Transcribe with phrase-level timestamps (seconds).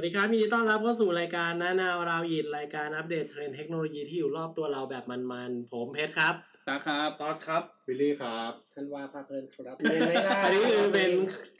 [0.00, 6.34] วัสดีครับยินดีต้อนรับเข้าสู่รายการน้านาวราวอิดรายการอัปเดตเทรนด์เทคโนโลยีที่อยู่รอบตัวเราแบบมันๆ ผมเพชรครับ
[6.68, 11.10] ตาครับตอนครับบิลลี่ครับทันวาพาเพลินครับเลยไม่ได้อันนี้คือเป็น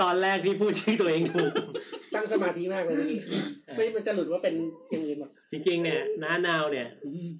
[0.02, 1.50] ตอนแรกที่พูดชื่อตัวเองถูก
[2.14, 3.18] ตั้งสมาธิมากเลยเมื่อกี้
[3.76, 4.54] ไม่มันจะหลุดว่าเป็น
[4.90, 6.88] อย่างอื่นหรอก จริงๆเนี่ยน้านาวเนี่ย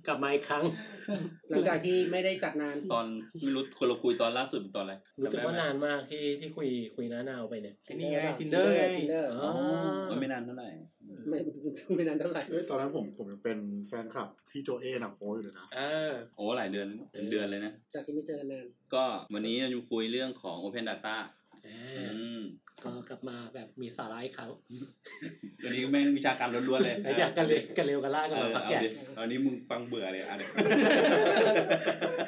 [0.07, 0.65] กลับมาอีกครั้ง
[1.51, 3.07] หลังจากที่ไม่ได้จัดนานตอน
[3.43, 9.51] ไม่รู้คนเราคุยตอนล่าสุดเป็นตอนอะไรรู้สึกว่าจำได้ไหมนานมากที่ที่คุยคุยน้านาวไปเนี่ยไอ้นี่ไง Tinder ไง Tinder อ๋อ
[10.11, 10.69] มันไม่นานเท่าไหร่
[11.29, 11.39] ไม่
[11.97, 19.05] ไม่นานเท่าไหร่เอ้ยตอนนั้นผมผมยังเป็นแฟนคลับพี่โจเอหนังโป๊อยู่เลยนะเออโอ้หลายเดือนเป็นเดือนเลยนะจากที่ไม่เจอกันนานก็
[19.35, 21.40] วันนี้เราจะคุยเรื่องของ Open Data เออือม
[22.85, 24.51] ก็กลับมาแบบมีสาระอีกครั้ง
[25.63, 30.51] วันนี้แม่งวิชาการล้วนๆเลยหลังจากกันเลยกันเร็วกันล่ากันเอมาอพักเอาใหญ่ดิเอานี้มึงฟังเบื่อเลยอะเดี๋ยว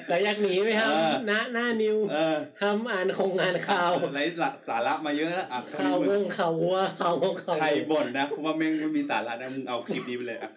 [0.09, 4.21] หลังจากหนีไปครับเออหน้าหน้านิวเออทำอ่านคงงานข่าวไร
[4.69, 10.51] สาระมาเยอะแล้วอะข่าววงข่าววัวข่าววงข่าวใครบ่นนะว่าแม่งไม่มีสาระนะมึงเอาคลิปนี้ไปเลยอะ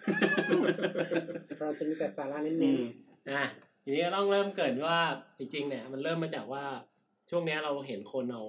[1.58, 2.82] เราจะมีแต่สาระเน้อืนม
[3.30, 3.44] อะ
[3.84, 4.98] ทีนี้ก็ต้องเริ่มเกรินว่า
[5.38, 6.64] จริงๆเนี่ยมันเริ่มมาจากว่า
[7.30, 8.42] ช่วงเนี้ยเราเห็นคนเอา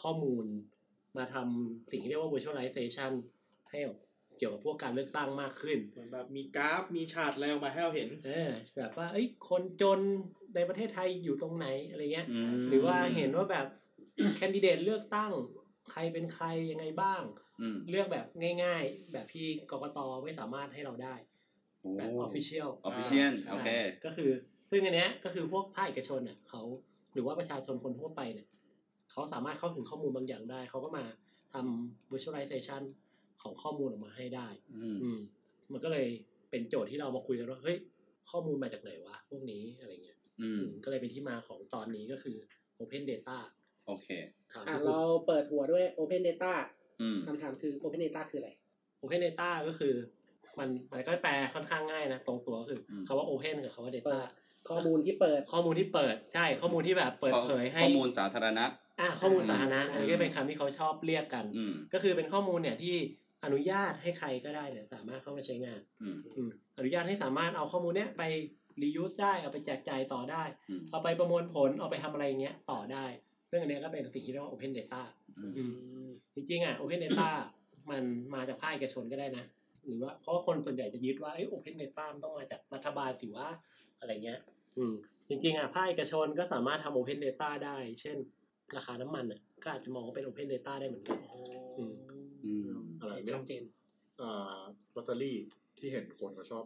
[0.00, 0.44] ข้อมูล
[1.18, 3.12] มาทำสิ่งที่เรียกว่า virtualization
[3.70, 3.98] ให้แบบ
[4.38, 10.00] เกี่ยวกับพวกการเลือกตั้งมากขึ้นเหมือนแบบมีกราฟมีชาร์ตอะไรออกมาให้เราเห็น เออแบบว่าเอ้ยคนจน
[10.54, 13.66] ในประเทศไทยอยู่ตรงไหนอะไรเงี้ย อืม หรือว่าเห็นว่าแบบ
[14.36, 15.32] แคนดิเดตเลือกตั้ง
[15.90, 17.22] ใครเป็นใครยังไงบ้าง
[17.60, 18.26] อืมเลือกแบบ
[18.64, 21.14] ง่ายๆ แบบที่กกตไม่สามารถให้เราได้
[21.80, 23.68] โอ้แบบ official ออฟฟิเชียลโอเค
[24.04, 24.30] ก็คือ
[24.70, 26.62] ซึ่งอันเนี้ยก็คือพวกภาคเอกชนเนี่ยเขา
[27.14, 28.46] หรือว่าประชาชนคนทั่วไปเนี่ย
[29.12, 31.04] เขาสามารถเข้าถึงข้อมูลบางอย่างได้ เขาก็มา
[31.52, 32.82] ทำ visualization
[33.42, 34.48] ของข้อมูลออกมาให้ได้
[34.82, 35.18] อืมอืม
[35.72, 36.08] มันก็เลย
[36.50, 37.76] เป็นโจทย์ที่เรามาคุยกันว่าเฮ้ย
[38.30, 42.36] ข้อมูลมาจากไหนวะพวกนี้อะไรเงี้ยอืมก็เลยเป็นที่มาของตอนนี้ก็คือ
[42.78, 43.38] Open Data
[43.86, 44.08] โอเค
[44.52, 46.52] ถามๆอะที่เราเปิดหัวด้วย Open Data
[47.00, 48.50] อืมคำถามคือ Open Data คืออะไร
[49.02, 49.94] Open Data ก็คือ
[50.58, 54.18] มันมันก็แปลค่อนข้างง่ายนะ ตรงตัวก็คืออมคำว่า Open กับคำว่า Data
[54.68, 58.64] ข้อมูลที่เปิด ข้อมูลที่เปิดใช่ข้อมูลที่แบบเปิดเผยให้ข้อมูลสาธารณะ
[59.02, 62.96] อ่าข้อมูลสาธารณะอืมอันนี้ก็เป็นคำที่เขาชอบเรียกกันอืมก็คือเป็นข้อมูลเนี่ยที่
[63.44, 68.22] อนุญาตให้ใครก็ได้เนี่ยสามารถเข้ามาใช้งานอืมอืมอนุญาตให้สามารถเอาข้อมูลเนี้ยไป
[68.82, 73.04] reuse ได้เอาไปแจกจ่ายต่อได้อืมเอาไปประมวลผลเอาไปทำอะไรอย่างเงี้ยต่อได้
[73.50, 75.02] ซึ่งอันเนี้ยก็เป็นสิ่งที่เรียกว่า Open Data
[75.38, 75.64] อืมอื
[76.08, 77.28] มจริงๆอะ Open Data
[77.90, 78.04] มัน
[78.34, 79.44] มาจากภาคเอกชนก็ได้นะ
[79.86, 83.48] หรือว่าเพราะว่าคนส่วนใหญ่จะยึดว่าไอ้ Open Data มันต้องมาจากรัฐบาลสิว่า
[83.98, 84.38] อะไรเงี้ย
[84.78, 84.94] อืม
[85.28, 88.16] จริงๆอะภาคเอกชนก็สามารถทำ Open Data ได้ เช่น
[88.76, 91.18] ราคาน้ำมันอะก็อาจจะมองว่าเป็น Open Data ได้เหมือนกัน
[91.78, 91.94] อืม
[92.44, 93.64] อืมอะไรเรื่ชัองดเจน
[94.20, 94.60] อ่า
[94.96, 95.36] ลอตเตอรี่
[95.78, 96.64] ที่เห็นคนเขาชอบ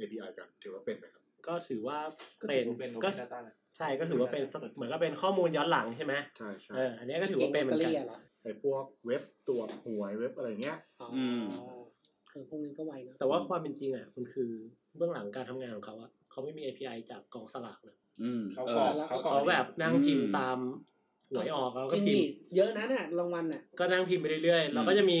[0.00, 1.98] API กันถือว่าเป็นไหมครับ ก็ถือว่า
[2.40, 4.42] ก็เป็ถืนอว่าเป็นก็ Open Data นะใช่ก็ถือว่าเป็น
[4.74, 11.42] เหมือนก็เป็นข้อมูลย้อนหลังใช่ไหมใช่ใช่เอออันเนี้ยก็ถือว่าเป็นเหมือนกันเก่งลอตตอรี่ะเหรอไอพวกเว็บตรวจหวยเว็บอะไรเงี้ยอ๋ออืม
[12.30, 14.50] เออพวกนี้ก็ไวนะแต่ว่าความเป็นจริงอะมันคือ
[14.96, 20.58] เบื้องหลังการทำงานของเขาอะเขาไม่มี API จากกองสลากนะอืมเขาเอก่ออนเขาก่อเขานแบบนั่งพิมพ์อืมตาม
[21.30, 25.18] หวยออกแล้วจก็ริงพิมดิพ์เยอะนะเนี่ยรางวัลน่ะก็นั่งพิมพ์ไปเรื่อยๆเราก็จะมี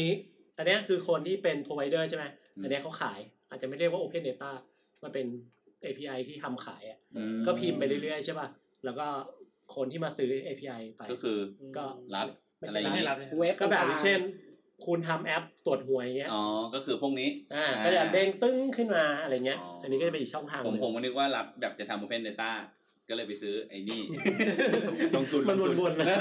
[0.56, 2.24] อันเนี้ยคือคนที่เป็น provider ใช่ไหม
[2.56, 4.50] อืมอันเนี้ยเขาขาย อาจจะไม่เรียกว่า open data
[5.02, 5.26] มันเป็น
[5.84, 8.48] API ที่ทำขายอะอืมก็พิมพ์ไปเรื่อยๆใช่ป่ะ
[8.84, 9.06] แล้วก็
[9.74, 11.38] คนที่มาซื้อ API ไปก็คือ
[11.76, 11.84] ก็
[12.14, 12.26] รัฐ
[12.58, 14.20] ไม่อะไรใช่อย่างไม่งี้ใช่รับเลยเว็บก็แบบต่างๆเช่น
[14.86, 16.42] คุณทำแอปตรวจหวยอย่างเงี้ยอ๋อ
[16.74, 22.50] ก็คือพวกนี้อ่าก็จะเด้งตึ้งขึ้นมาอะไรเงี้ยอ๋ออัอันนี้ก็จะเป็นอีกช่องทางผมหนึ่งผมก็นึกว่ารับแบบจะทำ Open Data
[23.08, 24.02] ก็เลยไปซื้อไอ้นี่
[25.16, 26.18] ลงทุนมันลงทุวนๆนะ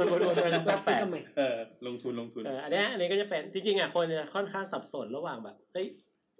[0.00, 1.56] มันวนๆไปรับแปซื้อลกทำไมเออ
[1.86, 5.86] ลงทุนลงทุนๆเอออันเนี้ยอันนี้ก็จะเป็นจริงๆอะคนจะค่อนข้างสับสนระหว่างแบบเฮ้ย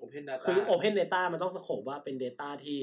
[0.00, 2.78] Open Data คือ Open Data มันต้องสโคบว่าเป็น Data ที่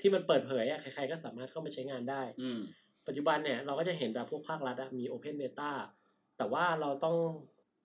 [0.00, 2.58] ที่มันเปิดเผยอะใครๆก็สามารถเข้ามาใช้งานได้อืม
[3.06, 5.70] ปัจจุบันเนี่ยเราก็จะเห็นแบบพวกภาครัฐอะมี Open Data
[6.38, 7.16] แต่ว่าเราต้อง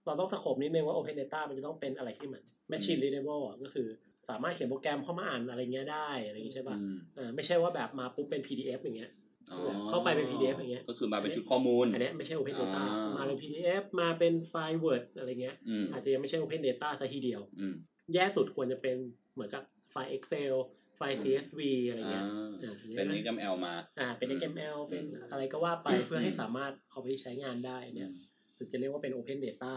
[0.05, 3.87] เราต้องสโคบนิดนึงว่า Open Data มันจะต้องเป็นอะไรที่เหมือน Machine Readable อะก็คือ
[4.29, 9.11] สามารถเขียนโปรแกรมเข้ามาอ่านอะไรเงี้ยได้อะไรอย่างงี้ใช่ป่ะอืมเออไม่ใช่ว่าแบบมาปุ๊บเป็น PDF อย่างเงี้ย
[9.51, 17.75] อ๋อเข้าไปเป็น PDF อย่างเงี้ยก็คือมาเป็นชุดข้อมูล อันเนี้ยไม่ใช่ Open Data อ่ามมาเป็น PDF มาเป็นไฟล์ Word อะไรเงี้ยอืมอาจจะยังไม่ใช่ Open Data ซะทีเดียวอืม
[18.13, 18.95] แย่สุดควรจะเป็น
[19.33, 20.53] เหมือนกับไฟล์ Excel
[20.97, 22.25] ไฟล์ CSV อะไรอ่าเงี้ย
[22.63, 28.09] อ่าอันนี้เป็นนะ XML มาอ่าเป็นอืม XML เป็นอะไรก็ว่าไปเพื่อให้สามารถเอาไปใช้งานได้เนี่ย
[28.57, 29.73] ถึงจะเรียกว่าเป็น Open Data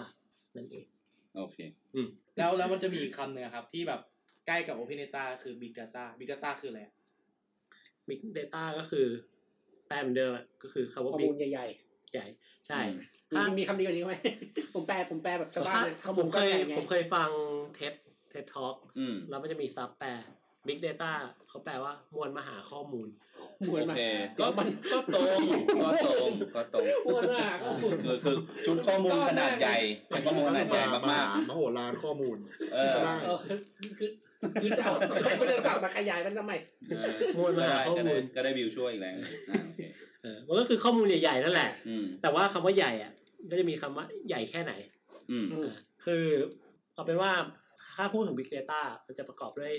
[0.57, 0.87] นั่นเอง
[1.37, 1.59] โอเค
[2.37, 4.01] แล้วแล้วมันจะมีอีกคำหนึ่งอะครับที่แบบ
[4.49, 6.95] ใกล้กับ Open Data คือ Big Data Big Data คืออะไรอะ
[8.09, 9.07] Big Data ก็คือ
[9.89, 11.67] แปลเหมือนเดิมอะก็คือคำว่าข้อ Big มูลใหญ่
[12.13, 12.27] ใหญ่
[12.67, 12.81] ใช่
[13.33, 14.15] อืมๆมีมีคำดีกว่านี้ไหม
[14.75, 17.31] ผมแปลผมแปลแบบชาวบ้านเลยข้อผมูลมก็เคยใหญ่ไงผมเคยฟัง
[17.75, 17.95] เท็ด
[18.31, 20.11] เท็ดทอ l k อืมแล้วมันจะมีซับแปล
[20.67, 21.13] Big Data
[21.49, 23.09] เขาแปลว่ามวลมหาข้อมูล
[23.69, 24.03] มวลโอมาเค
[24.39, 25.41] ก็มันก็ตรง
[25.85, 28.37] ก็ตรงก็ตรงมวลมาก็คุณคือคือ
[28.67, 29.77] ชุดข้อมูลขนาดใหญ่
[30.09, 33.39] เป็นข้อมูลขนาดใหญ่มามากมโหฬารข้อมูลๆเออก็ได้ เออ
[33.99, 34.11] คือ
[34.63, 34.95] คือจะเอา
[35.39, 36.53] ไม่ได้สั่งมาขยายมันทำไม
[36.91, 39.15] เออมวลมหาข้อก็มูได้ลก็ได้วิวช่วยอีกแล้ว
[39.51, 39.83] อ่าโอเค
[40.23, 43.13] เออมันก็คือข้อมูลใหญ่ๆนั่นแหละอืมแต่ว่าคำว่าใหญ่อะ
[43.51, 44.73] ก็จะมีคำว่าใหญ่แค่ไหน
[45.31, 45.69] อืมอืม
[46.05, 46.25] คือ
[46.95, 47.33] เอาเป็นว่า
[47.95, 49.73] ถ้าพูดถึง Big Data มันจะประกอบด้วย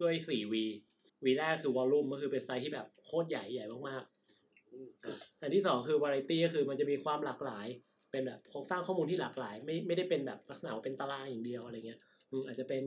[0.00, 0.54] ด้วย 4V
[1.24, 7.66] V แรกคือ volume ก็คือเป็นไซส์ที่แบบโคตรใหญ่ใหญ่มากๆอะอันที่สองคือ variety ก็คือมันจะมีความหลากหลาย
[8.10, 12.00] เป็นแบบโครงสร้างข้อมูลที่หลากหลาย ไม่ไม่ได้เป็นแบบลักษณะว่าเป็นตารางอย่างเดียวอะไรเงี้ย
[12.30, 12.82] อืมอาจจะเป็น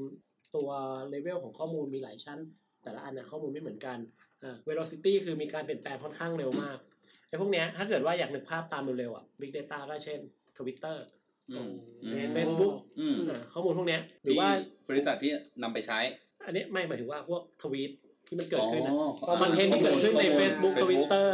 [0.56, 0.69] ตัว
[1.09, 2.39] เลเวลของข้อมูลมีหลายชั้น
[2.83, 3.98] แต่ละอันนะข้อมูลไม่เหมือนกัน
[4.44, 6.77] อ่า velocity คือมีการเปลี่ยนแปลงค่อนข้างเร็วมาก
[7.27, 10.19] ไอ้พวกเนี้ยถ้าเกิดว่าอยากนึกภาพตามเร็วๆอะ Big Data ก็เช่น
[10.57, 10.98] Twitter
[11.51, 11.71] อืม
[12.03, 14.51] อืม Facebook อืมอ่าข้อมูลพวกเนี้ยหรือที่ว่า
[14.89, 15.31] บริษัทที่
[15.63, 16.00] นำไปใช้
[16.45, 17.92] อันนี้ไม่หมายถึงว่าพวกทวีต
[18.27, 18.98] ที่มันเกิดขึ้นนะอ๋
[19.31, 21.30] อคอนเทนต์ที่เกิดขึ้นในข้อมูล Facebook Facebook Twitter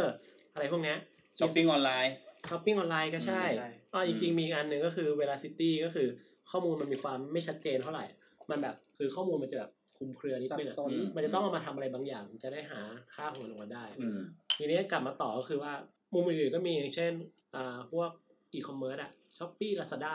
[0.52, 0.98] อะไรพวกเนี้ย
[1.38, 2.12] ช้อปปิ้งออนไลน์
[2.50, 6.08] ช้อปปิ้งออนไลน์ก็ใช่อืมใช่อ๋อจริงๆมีอีกอันหนึ่งก็คือ veracity ก็คือ
[6.50, 8.04] ข้อมูลมันมีความไม่ชัดเจนเท่าไหร่
[8.50, 12.80] มันแบบ คือข้อมูลมันจะแบบคลุมเครือสับสนนิดนึงอะอืมมันจะต้องเอามาทำอะไรบางอย่างจะได้หา
[13.14, 14.20] ค่าของมันออกมาได้ อืม
[14.58, 15.72] ทีนี้กลับมาต่อก็คือว่า
[16.14, 17.12] มุมอื่นๆก็มีอย่างเช่น
[17.54, 18.10] อ่าพวก
[18.52, 20.14] อีคอมเมิร์ซอะShopee Lazada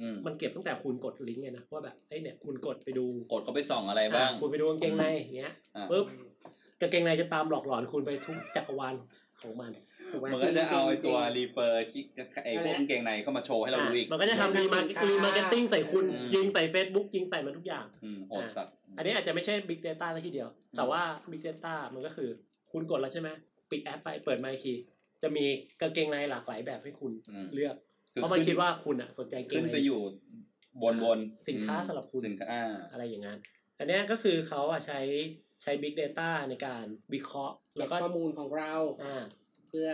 [0.00, 6.06] อืมมันเก็บตั้งแต่คุณกดลิงก์เลยนะว่าแบบเอ้ยเนี่ยคุณกดไปดูกดเข้าไปส่องอะไรบ้างอะคุณไปดูกางเกงในอย่างเงี้ยอ่า ปุ๊บ
[6.80, 8.94] กางเกงในจะตามหลอกหลอนคุณไปทุกจักรวาล
[9.40, 9.70] ของมัน
[10.12, 12.02] ถูกไหมมันก็จะเอาไอ้ตัวจริงๆ referที่
[12.44, 22.28] ไอ้พวกกางเกงในเข้ามาโชว์ให้เราดูอีก มันก็จะทำรีมาสินค้า remarketing ใส่คุณอืมยิงใส่ Facebook ยิงใส่มันทุกอย่างอืมโหดสัตว์อันนี้อาจจะไม่ใช่ Big Data ซะทีเดียว แต่ว่า Big Data มันก็คือ
[22.72, 23.28] คุณกดแล้วใช่ไหม
[23.70, 24.82] ปิดแอปไปเปิดไมค์คีย์
[25.22, 25.44] จะมี
[25.80, 27.74] กางเกงในหลากหลายแบบให้คุณอืมเลือก
[28.12, 30.00] คือเพราะมันขึ้นคิดว่าคุณอะสนใจเกขึ้งนในไปอยู่
[30.82, 31.18] บนบน
[31.48, 33.38] สินค้าสำหรับคุณสินค้าอ่าอะไรอย่างนั้น
[33.78, 35.00] อันเนี้ยก็คือเขาอะใช้
[35.62, 36.84] ใช้ Big Data ในการ
[37.14, 38.74] วิเคราะห์เก็แล้บวก็ข้อมูลของเรา
[39.04, 39.22] อ่า
[39.70, 39.88] เพื่อ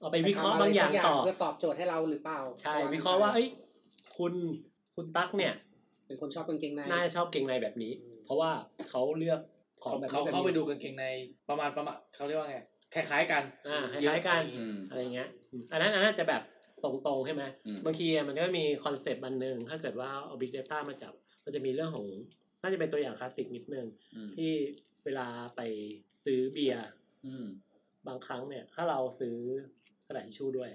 [0.00, 3.48] เอาไปวิเคราะห์บางอย่างต่อเพื่อตอบโจทย์ให้เราหรือเปล่าใช่วิเคราะห์ว่าเอ้ย
[4.16, 4.32] คุณ
[4.94, 5.54] คุณตั๊กเนี่ย
[6.06, 7.92] เป็นคนชอบกางเกงในน่าจะชอบเกงในแบบนี้
[8.24, 8.50] เพราะว่า
[8.90, 9.40] เขาเลือก
[9.82, 11.06] ของเขาแบบเขานี้เข้าไปดูกางเกงใน
[11.48, 12.58] ประมาณประมาณเขาเรียกว่าไง
[12.94, 16.42] คล้ายๆกันอ่าคล้ายๆกันอืมอะไรเงี้ยอืมอันนั้นอันนั้นจะแบบ
[16.84, 21.12] ตรงๆใช่ไหมอืมบางทีอะมันก็มีคอนเซปต์อันหนึ่งถ้าเกิดว่าเอา Big Data มาจับ
[21.44, 22.06] มันจะมีเรื่องของ
[22.62, 24.52] น่าจะเป็นตัวอย่างคลาสสิกนิดนึงอืมที่
[25.04, 25.26] เวลา
[25.56, 25.60] ไป
[26.24, 26.86] ซื้อเบียร์
[27.26, 27.46] อืม
[28.08, 29.36] บางครั้งเนี่ย ถ้าเราซื้อ
[30.06, 30.70] กระดาษทิชชู่ด้วย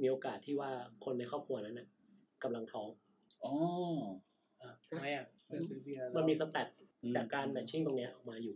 [0.00, 0.70] มีโอกาสที่ว่า
[1.04, 1.88] คนในครอบครัวนั้นน่ะ
[2.42, 2.88] กำลังท้อง
[3.44, 3.52] อ๋อ
[4.86, 6.68] ทำไมอะไปซื้อเบียร์แล้วมันมีสแตท
[7.02, 8.54] อืม จากการแมทชิ่งตรงเนี้ยออกมาอยู่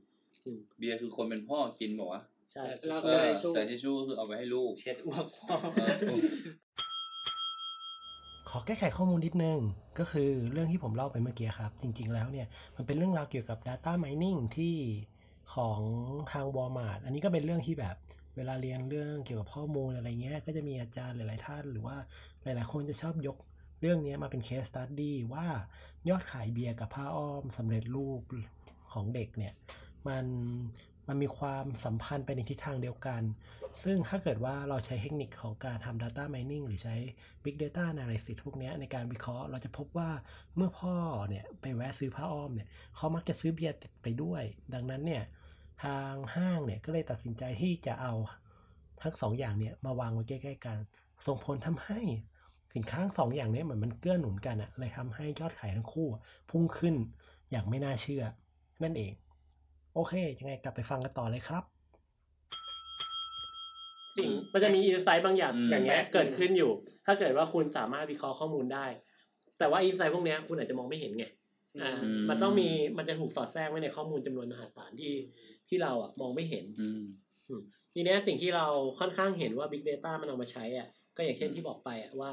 [0.79, 2.23] เบียร์คือคนเป็นพ่อกินบอกว่า
[2.53, 6.21] ใช่ เราเอก็อเลยชูแต่ทิชชู่ก็คือเอาไปให้ลูกเช็ดอ้วกพ่อ เออ
[8.51, 9.59] ขอแก้ไขข้อมูลนิดนึง
[9.99, 12.47] ก็คือเรื่องที่ผมเล่าไปเมื่อกี้ครับ จริงๆแล้วเนี่ย
[12.77, 14.75] มันเป็นเรื่องราวเกี่ยวกับ Data Mining ที่
[15.55, 15.81] ของ
[16.33, 17.97] ทางวอร์มาร์อันนี้ก็เป็นเรื่องที่แบบ
[18.37, 21.97] เวลาเรียนเรื่องเกี่ยวกับข้อมูลอะไรเงี้ย ก็จะมีอาจารย์หลาย ๆ ท่าน หรือว่า
[22.43, 23.37] หลาย ๆ คนจะชอบยก
[23.81, 25.47] เรื่องนี้มาเป็น case study ว่า
[26.09, 28.23] ยอดขายเบียร์กับผ้าอ้อมสำเร็จรูป
[28.93, 29.55] ของเด็กเนี่ย
[30.09, 30.25] มัน
[31.09, 33.23] มันมีความสัมพันธ์ไปในทิศทางเดียวกัน
[33.85, 36.97] ซึ่งถ้าเกิดว่าเราใช้เทคนิคของการทำ Data Mining หรือใช้
[37.45, 40.11] Big Data Analysis พวกเนี้ยในการวิเคราะห์ เราจะพบว่า
[40.57, 40.97] เมื่อพ่อ
[41.29, 44.43] เนี่ยไปแวะซื้อผ้าอ้อมเนี่ยเขามักจะซื้อเบียร์ติดไปด้วย
[44.75, 45.23] ดังนั้นเนี่ย
[45.85, 48.15] ทางห้างเนี่ยก็เลยตัดสินใจที่จะเอา
[49.03, 50.79] ทั้งสองอย่างเนี่ยมาวางไว้ใกล้ๆกัน
[51.27, 52.01] ส่งผลทำให้
[52.75, 56.09] สินค้าสองอย่างเนี้เหมือนมันเกื้อหนุนกันอะเลยทำให้ยอดขายทั้งคู่
[56.51, 56.95] พุ่งขึ้น
[57.51, 58.23] อย่างไม่น่าเชื่อ
[58.83, 59.13] นั่นเอง
[59.99, 61.65] โอเค ยังไงกลับไปฟังกันต่อเลยครับ
[64.17, 66.71] สิ่งมันจะมีอินไซต์บางอย่างอืมอย่างเงี้ยเกิดขึ้นอยู่
[67.07, 68.87] ถ้าเกิดว่าคุณสามารถวิเคราะห์ข้อมูลได้
[69.59, 71.25] แต่ว่าอินไซต์พวกเนี้ยคุณอาจจะมองไม่เห็นไง
[71.83, 75.15] อ่าอืมมันต้องมีมันจะถูกสอดแทรกไว้ในข้อมูลจำนวนมหาศาลที่
[75.69, 77.03] ที่เราอะมองไม่เห็นอืม
[77.95, 78.67] ทีเนี้ยสิ่งที่เรา
[79.01, 82.33] ค่อนข้างเห็นว่า Big Data มันเอามาใช้อะก็อย่างเช่นที่บอกไปอะว่า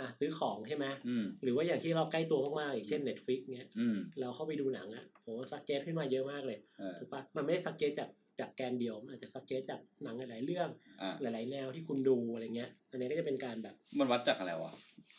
[0.00, 8.08] อะซื้อของใช่ไหมอืมหรือว่าอย่างที่เราใกล้ตัวมากๆอย่างเช่น Netflix เนี้ยอืมเราเข้าไปดูหนังอะโหซักเจสขึ้นมาเยอะมากเลยเออถูกปะมันไม่ได้ซักเจสจาก
[8.40, 10.68] จากแกนเดียวมันอาจจะซักเจสจากหนังหลายๆเรื่อง
[11.02, 14.72] อ่าหลายๆแนวที่คุณดูอะไรเงี้ย อันนี้ก็จะเป็นการแบบ มันวัดจากอะไรวะ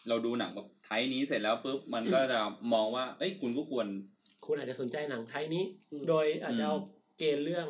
[0.09, 2.39] เราดูหนังแบบไทยนี้เสร็จแล้วปุ๊บมันก็จะ
[2.73, 3.87] มองว่า เอ้ยคุณก็ควร
[4.45, 6.75] คุณอาจจะสนใจหนังไทยนี้อืมโดยอาจจะเอา
[7.17, 7.67] เกณฑ์เรื่อง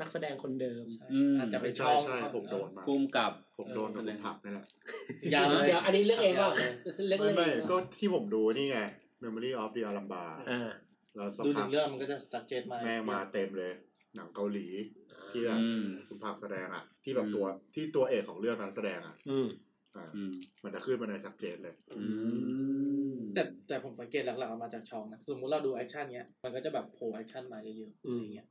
[0.00, 4.66] นักแสดงคนเดิมอืมอาจจะเป็นใช่ช่องใช่ผมโดนมาภูมิกับ ผมโดนกับคุณผักนี่แหละ
[5.34, 6.50] ยาวเดี๋ยวอันนี้เลือกเองว่า
[7.08, 8.78] เลือกไม่เองไม่ก็ที่ผมดูนี่ไง
[9.22, 10.70] Memory of the Alhambra อ่า
[11.16, 13.72] แล้วสักดูพัถึกงเรื่องมันก็จะสักเจตมาแม่งมาเต็มเลย
[14.16, 14.66] หนังเกาหลี
[15.30, 19.48] ที่แบบอืมคุณผักแสดงอะ ที่แบบอืมตัวที่ตัวเอกของเรื่องนั้นแสดงอะอืม
[19.96, 20.34] อ่าอืม
[20.64, 22.75] มันจะขึ้นมาใน suggest เลย อืม
[23.36, 28.46] แต่แต่ผมสังเกตหลักๆมาจากช่องนะสมมติเราดู action เนี้ยมันก็จะแบบโผล่ action มาเยอะๆอะไรเงี้ย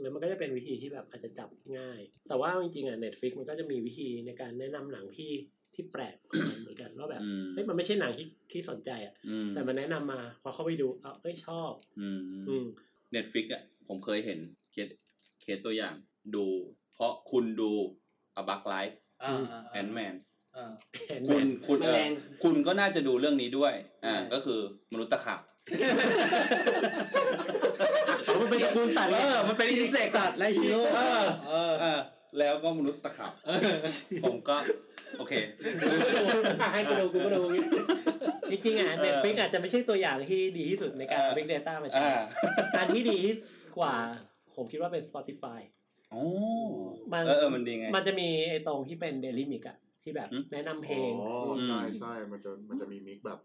[0.00, 5.32] แล้วมันก็จะเป็นวิธีที่แบบอาจจะจับง่าย แต่ว่าจริงๆอะ Netflix มันก็จะมีวิธีในการแนะนำหนังที่
[5.74, 12.64] ที่แปลกของมันเหมือนกันว่าแบบอืมเฮ้ยมันไม่ใช่หนังที่ที่สนใจอะอืมแต่มันแนะนำมาพอเข้าไปดูเอาเอ้ยชอบอืมอืม
[13.12, 14.38] Netflix อะผมเคยเห็น
[14.72, 14.88] เคส
[15.40, 15.94] เคสตัวอย่าง
[16.34, 16.46] ดู
[16.94, 17.72] เพราะคุณดู
[18.40, 20.00] A Bug Life อ่าอ่า Ant Man อ่าเห็นไหม
[21.28, 22.10] คุณคุณเอแมลอง
[22.42, 23.72] คุณก็น่าจะดูเรื่องนี้ด้วย
[24.04, 24.60] อ่าใช่ก็คือ
[24.92, 25.40] มนุษย์ตะขาบ
[28.40, 32.00] มันเป็นคูณสัตว์เอไงอมันเป็นอินเสกสัตว์และฮีโร่เออเออเออ
[32.38, 33.32] แล้วก็มนุษย์ตะขาบ
[34.24, 34.56] ผมก็
[35.18, 35.32] โอเค
[36.72, 37.42] ให้กูดูกูก็ดู
[38.50, 42.20] จริงๆอะเออ Netflix อาจจะไม่ใช่ตัวอย่างที่ดีที่สุดในการเออเอา Big Data มาใช้อ่า
[42.78, 43.34] อันที่ดีที่
[43.78, 43.94] กว่า
[44.56, 45.60] ผมคิดว่าเป็น Spotify
[46.10, 46.24] โอ้
[47.12, 53.38] มันเออเออมันดีไง มันจะมีไอ้ตรงที่เป็น Daily Mix อะ ที่แบบอืมแนะนำเพลงอ๋ออืมใช่ใช่มันจะมันจะมีมิกแบบ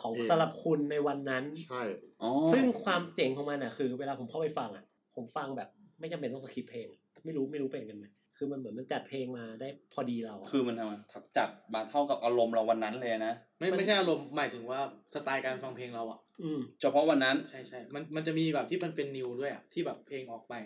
[0.00, 1.82] ของเพลงสำหรับคุณในวันนั้น ใช่
[2.22, 4.84] อ๋อซึ่งความเจ๋งของมันอะคือ เวลาผมเข้าไปฟังอะ
[5.16, 5.68] ผมฟังแบบ
[6.00, 6.86] ไม่จำเป็นต้องสคริปต์เพลง
[7.24, 10.92] ไม่รู้ไม่รู้เป็นกันไหมคือมันเหมือนมันจัดเพลงมาได้พอดีเราอะ คือมันทำไม
[11.38, 14.80] จัดมาเท่ากับอารมณ์เราวันนั้นเลยนะ ไม่ไม่ใช่อารมณ์หมายถึงว่า
[15.14, 20.60] สไตล์การฟังเพลงเราอะ อืม เฉพาะวันนั้น ใช่ใช่มันมันจะมีแบบที่มันเป็นนิวด้วยอะที่แบบเพลงออกใหม่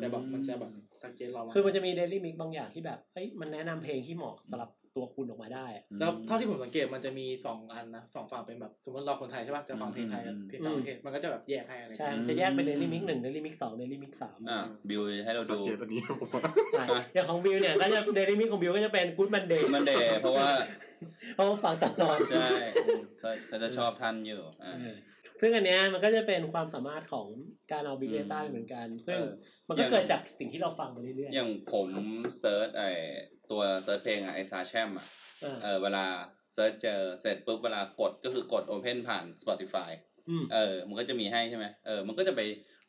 [0.00, 0.70] แต่แบบมันจะแบบ
[1.04, 16.84] สังเกตเราคือมันจะมี Daily Mix บางอย่างที่แบบเอ้ยมันแนะนำเพลงที่เหมาะสำหรับตัวคุณออกมาได้อะแล้วเท่าที่ผมสังเกตมันจะมีสองอันนะสองฝั่งเป็นแบบสมมติเราคนไทยใช่ป่ะจะฟังเพลงไทยกับเพลงต่างประเทศมันก็จะแบบแยกให้อะไรใช่เงี้ยจะแยกเป็น Daily Mix หนึ่ง Daily Mix สอง Daily Mix สามอ่าบิวให้เราสัดูงเกตอันนี้ผมว่าใช่
[17.14, 20.50] อย่างของบิวเนี่ยก็จะ Daily Mix ของบิวก็จะเป็น Good Monday มันเดย์เพราะว่า
[21.34, 22.48] เพราะว่าฟังตลอดใช่
[23.20, 24.96] เขาเขาจะชอบท่านอยู่อ่าเออ
[25.40, 27.26] ซึ่งอันเนี้ยมันก็จะเป็นความสามารถของ
[27.72, 29.30] การเอา Big Data อืมเหมือนกัน ซึ่งเออ
[29.68, 31.88] มันก็อย่างเกิดจากสิ่งที่เราฟังมาเรื่อยอย่างผม
[32.40, 32.84] search ไอ
[33.50, 36.04] ตัว search เพลงอะไอ Shazam อะๆเออเออเวลา
[36.54, 39.90] search เจอเสร็จปุ๊บเวลากดก็คือกด Open ผ่าน Spotify
[40.28, 42.40] อืมเออ มันก็จะมีให้ใช่ไหมเออ มันก็จะไป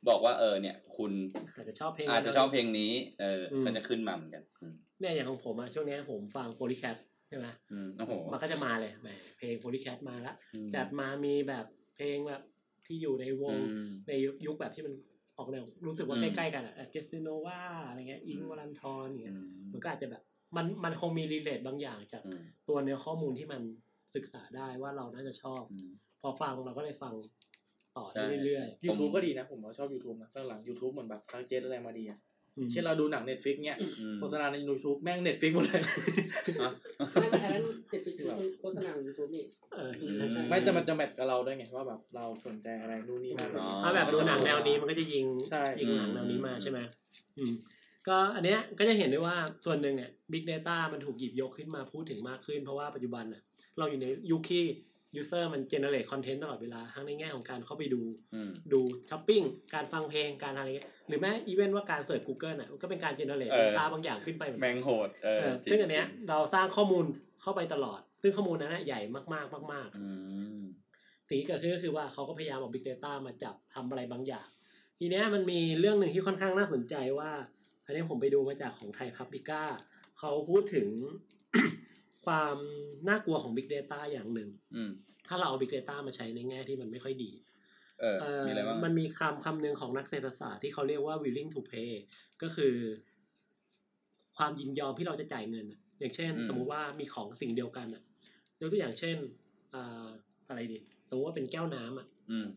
[0.09, 1.11] บอกว่าเออเนี่ย คุณ
[1.57, 11.65] อาจจะชอบเพลงอาจจะชอบเพลงนี้เอออมก็จะขึ้นมาเหมือนกันอืมเนี่ยอย่างของผมอะช่วงเนี้ยผมฟัง Polycat ใช่ไหมอืมโอ้โหมันก็จะมาเลยแหมเพลง Polycat มาละอืมจัดมามีแบบ
[12.01, 12.43] เพลงแบบ
[12.85, 13.57] ที่อยู่ในวงอื
[13.89, 14.11] มใน
[14.45, 14.93] ยุคแบบที่มัน
[15.37, 20.23] ออกแนวรู้สึกว่าอืมใกล้ๆกันอะเจสซิโนวาอะไรเงี้ยอิ้งค์อืมวรันธรอย่างเงี้อืยมมันก็อาจจะแบบ
[20.57, 23.61] มันมันคงมี relate บางอย่างจากอืมตัวเนื้อข้อมูลที่มัน
[24.15, 25.89] ศึกษาได้ว่าเราน่าจะชอบอืม
[26.21, 27.13] พอฟังเราก็เลยฟัง
[27.97, 32.30] ต่อใช่ได้เรื่อยยูทูบก็ดีนะ ผมก็ชอบ YouTube นะหลังๆ YouTube เหมือนแบบ suggest อะไรมาดีอะๆอืม
[32.71, 35.81] เช่นเราดูหนัง Netflix เนี้ยอืมโฆษณาใน YouTube แม่ง Netflix หมดเลย
[37.13, 38.15] ไม่ไม่อันนั้น Netflix
[38.61, 39.43] โฆษณาของยูทูบนี่
[39.75, 46.79] เออใช่ใช่ไม่แต่มันจะ match กับเราด้วยไงว่าแบบเราสนใจอะไรนู่นนี่นั่นอ๋อถ้าแบบดูหนังแนวนี้มันก็จะยิงใช่ยิงหนังแนวนี้มาใช่ไหม
[47.37, 47.53] อืม
[48.07, 53.41] ก็อันเนี้ยก็จะเห็นได้ว่าส่วนหนึ่งเนี่ย Big Data มันถูกหยิบยกขึ้นมาพูดถึงมากขึ้น เพราะว่าปัจจุบันน่ะ
[53.77, 54.63] เราอยู่ในยุคที่
[55.19, 58.01] user มัน generate content ตลอดเวลา ทั้งในแง่ของการเข้าไปดู
[58.33, 59.41] อืมดูช้อปปิ้ง
[59.73, 67.05] การฟังเพลง การอะไรเงี้ย หรือแม้อีเวนต์ว่าการ search Google อะมันก็เป็นการ generate เออ data บางอย่างขึ้นไปเหมือนกันแม่งโหดเออเออจริงซึ่งอันเนี้ยเราสร้างข้อมูล
[67.41, 70.07] เข้าไปตลอด ซึ่งข้อมูลนั้นนะใหญ่มากๆมากอื
[70.61, 74.47] มๆสิ่งที่เกิดขึ้นก็คือว่าเขาก็พยายามเอา Big Data มาจับทำอะไรบางอย่าง
[74.99, 77.31] ทีเนี้ยมันมีเรื่องหนึ่งที่ค่อนข้างน่าสนใจว่า
[77.85, 79.63] อันนี้ผมไปดูมาจากของ ThaiPublica
[80.19, 80.87] เขาพูดถึง
[82.25, 82.55] ความ
[83.07, 84.91] น่ากลัวของ Big Data อย่างหนึ่งอืม
[85.27, 87.31] ถ้าเราเอา Big Data มาใช้ในแง่ที่มันไม่ค่อยดี
[87.99, 91.91] เออเอ่อมีอะไรบ้างมันมีคำคำหนึ่งของนักเศรษฐศาสตร์ที่เขาเรียกว่า willing to pay
[92.41, 92.75] ก็คือ
[94.37, 98.03] ความยินยอมที่เราจะจ่ายเงินอะอย่างเช่นอืมสมมุติว่ามีของสิ่งเดียวกันอะ
[98.61, 99.17] ยกตัวอย่างเช่น
[99.73, 100.07] อ่า
[100.47, 102.47] อะไรดี สมมติว่าเป็นแก้วน้ำอะอืม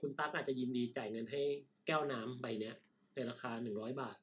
[0.00, 1.42] คุณตั๊กอาจจะยินดีจ่ายเงินให้
[1.86, 2.74] แก้วน้ำใบเนี้ย
[3.14, 4.16] ในราคาหนึ่งร้อยบาท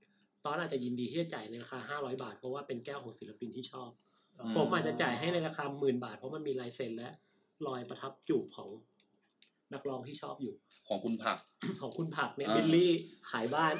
[0.46, 4.11] ตอนอาจจะยินดีที่จะจ่ายในราคาห้าร้อยบาท เพราะว่าเป็นแก้วของศิลปินที่ชอบอืม
[4.56, 7.10] ผมอาจจะจ่ายให้ในราคาหมื่นบาท เพราะมันมีลายเซ็นและ
[7.68, 8.70] รอยประทับจูบของ
[9.74, 10.54] นักร้องที่ชอบอยู่
[10.88, 11.38] ของคุณผัก
[11.82, 12.92] ของคุณผักเนี่ยอ่าบิลลี่
[13.32, 13.76] ขายบ้าน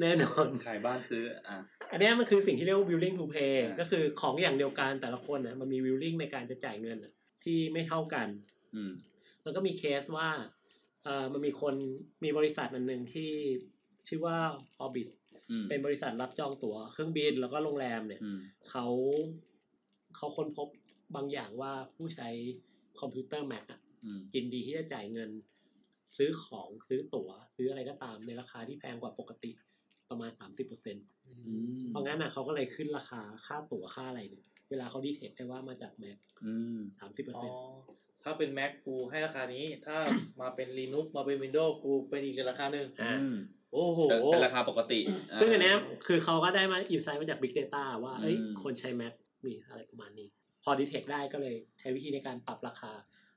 [0.00, 1.58] แน่นอน ขายบ้านซื้อ อะ
[1.92, 7.12] อันเนี้ยมันคือสิ่งที่เรียกว่า willing to pay อ่าก็คือของอย่างเดียวกันแต่ละคนนะมันมี willing ในการจะจ่ายเงินน่ะ
[7.44, 8.28] ที่ไม่เท่ากัน
[8.74, 8.92] อืม
[9.42, 10.28] แล้วก็มีเคสว่า
[11.04, 11.74] เอ่อมันมีคน
[12.24, 13.30] มีบริษัทอันหนึ่งที่
[14.08, 14.38] ชื่อว่า
[14.84, 15.23] Orbis อืม
[15.68, 18.86] เป็นบริษัทรับจองตั๋วเครื่องบินแล้วก็โรงแรมเนี่ยอืมเขา
[20.16, 20.68] เขาค้นพบ
[21.16, 22.28] บางอย่างว่าผู้ใช้
[23.00, 25.30] คอมพิวเตอร์ Mac อะอืมยินดีที่จะจ่ายเงิน
[26.16, 29.50] ซื้อของซื้อตั๋ว ซื้ออะไรก็ตามในราคาที่แพงกว่าปกติ
[30.10, 31.34] ประมาณ30%เอื
[31.78, 37.58] มพราะงั้นอะเขาก็เลยขึ้นราคาค่าตั๋วค่าอะไรเนี่ยเวลาเขาดีเทคได้ว่ามาจากแม็กอืมสามสิบเปอร์อ๋อเซ็นต์
[38.22, 39.96] ถ้าเป็น Mac กูให้ราคานี้ ถ้า
[40.40, 43.36] มาเป็น Linux มาเป็น Windows กูเป็นอีกราคาหนึ่งอ่าอืม
[43.74, 45.76] โอ้โหเป็นราคาปกติาซึ่งอันเนี้ย
[46.06, 49.12] คือเขาก็ได้มาอินไซต์มาจาก Big Data ว่าเอ้ยอืมคนใช้ Mac
[49.46, 50.28] นี่อะไรประมาณนี้
[50.62, 52.92] พอดีเทคได้ก็เลยใช้วิธีในการปรับราคา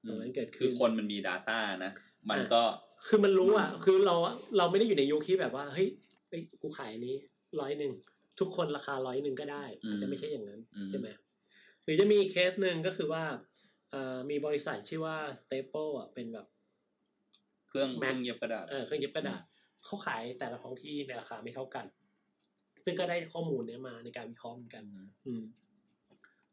[0.07, 1.91] ตรงนั้นเกิดคืขึ้อนคนมันมี Data นะ
[2.29, 2.61] มันก็
[3.07, 4.15] คือมันรู้อะ คือเรา
[4.57, 5.87] เราไม่ได้อยู่ในยุคที่แบบว่าเฮ้ย
[6.29, 7.15] เอ้ยกูขายอันนี้
[7.59, 7.93] ร้อยหนึ่ง
[8.39, 11.07] ทุกคนราคาร้อยหนึ่งก็ได้อืมอาจจะไม่ใช่อย่างนั้นอืมใช่ไหม
[11.83, 13.23] หรือจะมีอีกเคสหนึ่งก็คือว่า
[13.91, 16.47] เอ่อมีบริษัทชื่อว่า Staple อะเป็นแบบ
[17.67, 19.41] เครื่อง Mac เครื่องเย็บกระดาษเออเครื่องเย็บกระดาษ
[19.87, 21.85] เขาขายแต่ละท้องที่ในราคาไม่เท่ากัน
[22.85, 24.83] ซึ่งก็ได้ข้อมูลเนี้ยมาในการวิเคราะห์เหมือนกัน
[25.25, 25.43] อืม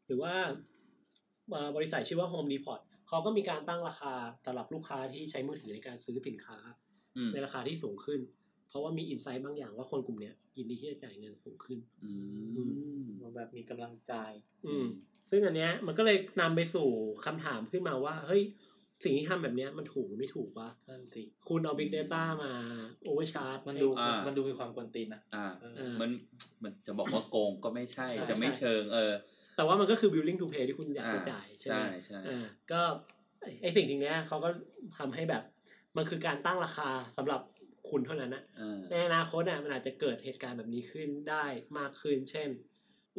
[0.05, 0.33] หรือว่า
[1.49, 4.13] เอ่อบริษัทชื่อว่า Home Depot เขาก็มีการตั้งราคา
[4.45, 6.57] สำหรับลูกค้าที่ใช้มือถือในการซื้อสินค้า
[7.17, 8.19] อืมในราคาที่สูงขึ้น
[8.67, 12.11] เพราะว่ามีอินไซต์บางอย่างว่าคนกลุ่มเนี้ยยินดีที่จะจ่ายเงินสูงขึ้น อื
[13.01, 14.13] มมันแบบมีกำลังใจ
[14.65, 14.85] อืม
[15.29, 16.89] ซึ่งอันเนี้ยมันก็เลยนำไปสู่
[17.25, 18.43] คำถามขึ้นมาว่า เฮ้ย
[19.05, 22.51] สิ่งที่ทำแบบเนี้ยมันถูกหรือไม่ถูกวะนั่นสิคุณเอา Big Data มา
[23.07, 26.09] Overcharge มันดูอ่ามั มันดูมีความกวนตีนนะอ่า เออเออมัน
[26.63, 29.13] มันจะบอกว่าโกงก็ไม่ใช่ ใช่ จะไม่เชิง เออ
[29.57, 32.81] แต่ว่ามันก็คือ willing to pay ที่คุณอยากจะอ่า จ่ายใช่ไหมใช่ใช่ อ่าก็
[33.41, 34.49] ไอ้ไอ้สิ่งสิ่งเนี้ยเขาก็
[34.97, 35.43] ทำให้แบบ
[35.97, 37.41] มันคือการตั้งราคาสำหรับ
[37.89, 41.45] คุณเท่านั้นนะเออในอนาคตอะมันอาจจะเกิดเหตุการณ์แบบนี้ขึ้นได้
[41.77, 42.49] มากขึ้น เช่น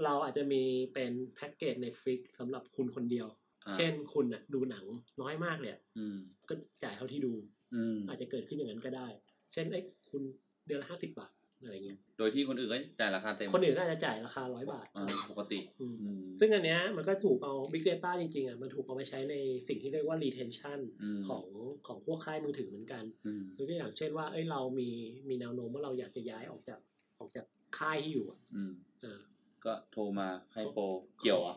[0.04, 0.62] เราอาจจะมี
[0.94, 4.84] เป็นแพ็กเกจ Netflix สำหรับคุณคนเดียวอ่า เช่นคุณอะ ดูหนัง
[5.20, 6.16] น้อยมากเลยอะอืม
[6.48, 6.54] ก็
[6.84, 7.32] จ่ายเท่าที่ดู
[7.74, 9.08] อืมอาจจะเกิดขึ้นอย่างนั้นก็ได้
[9.52, 10.22] เช่นไอ้ยคุณ
[10.66, 11.32] เดือนละห้าสิบบาท
[11.62, 19.34] อะไรเงี้ย โดยที่คนอื่นก็จ่ายราคาเต็ม คนอื่นก็อาจจะจ่ายราคาร้อยบาทอ่าปกติอืมอืมซึ่งอันเนี้ยมันก็ถูกเอา Big Data จริงๆอะมันถูกเอาไปใช้ใน
[19.68, 21.44] สิ่งที่เรียกว่า retention อืมของ
[21.86, 24.90] ของพวกค่ายมือถือเหมือนกันอืมยกตัวอย่างเช่นว่าเอ้ยเรามี
[25.28, 26.80] มีแนวโน้มว่าเราอยากจะย้ายออกจาก
[27.18, 27.46] ออกจาก
[27.78, 29.20] ค่ายที่อยู่อะอืมเออ
[29.64, 30.82] ก็โทรมาให้โปร
[31.20, 31.56] เกี่ยวอะ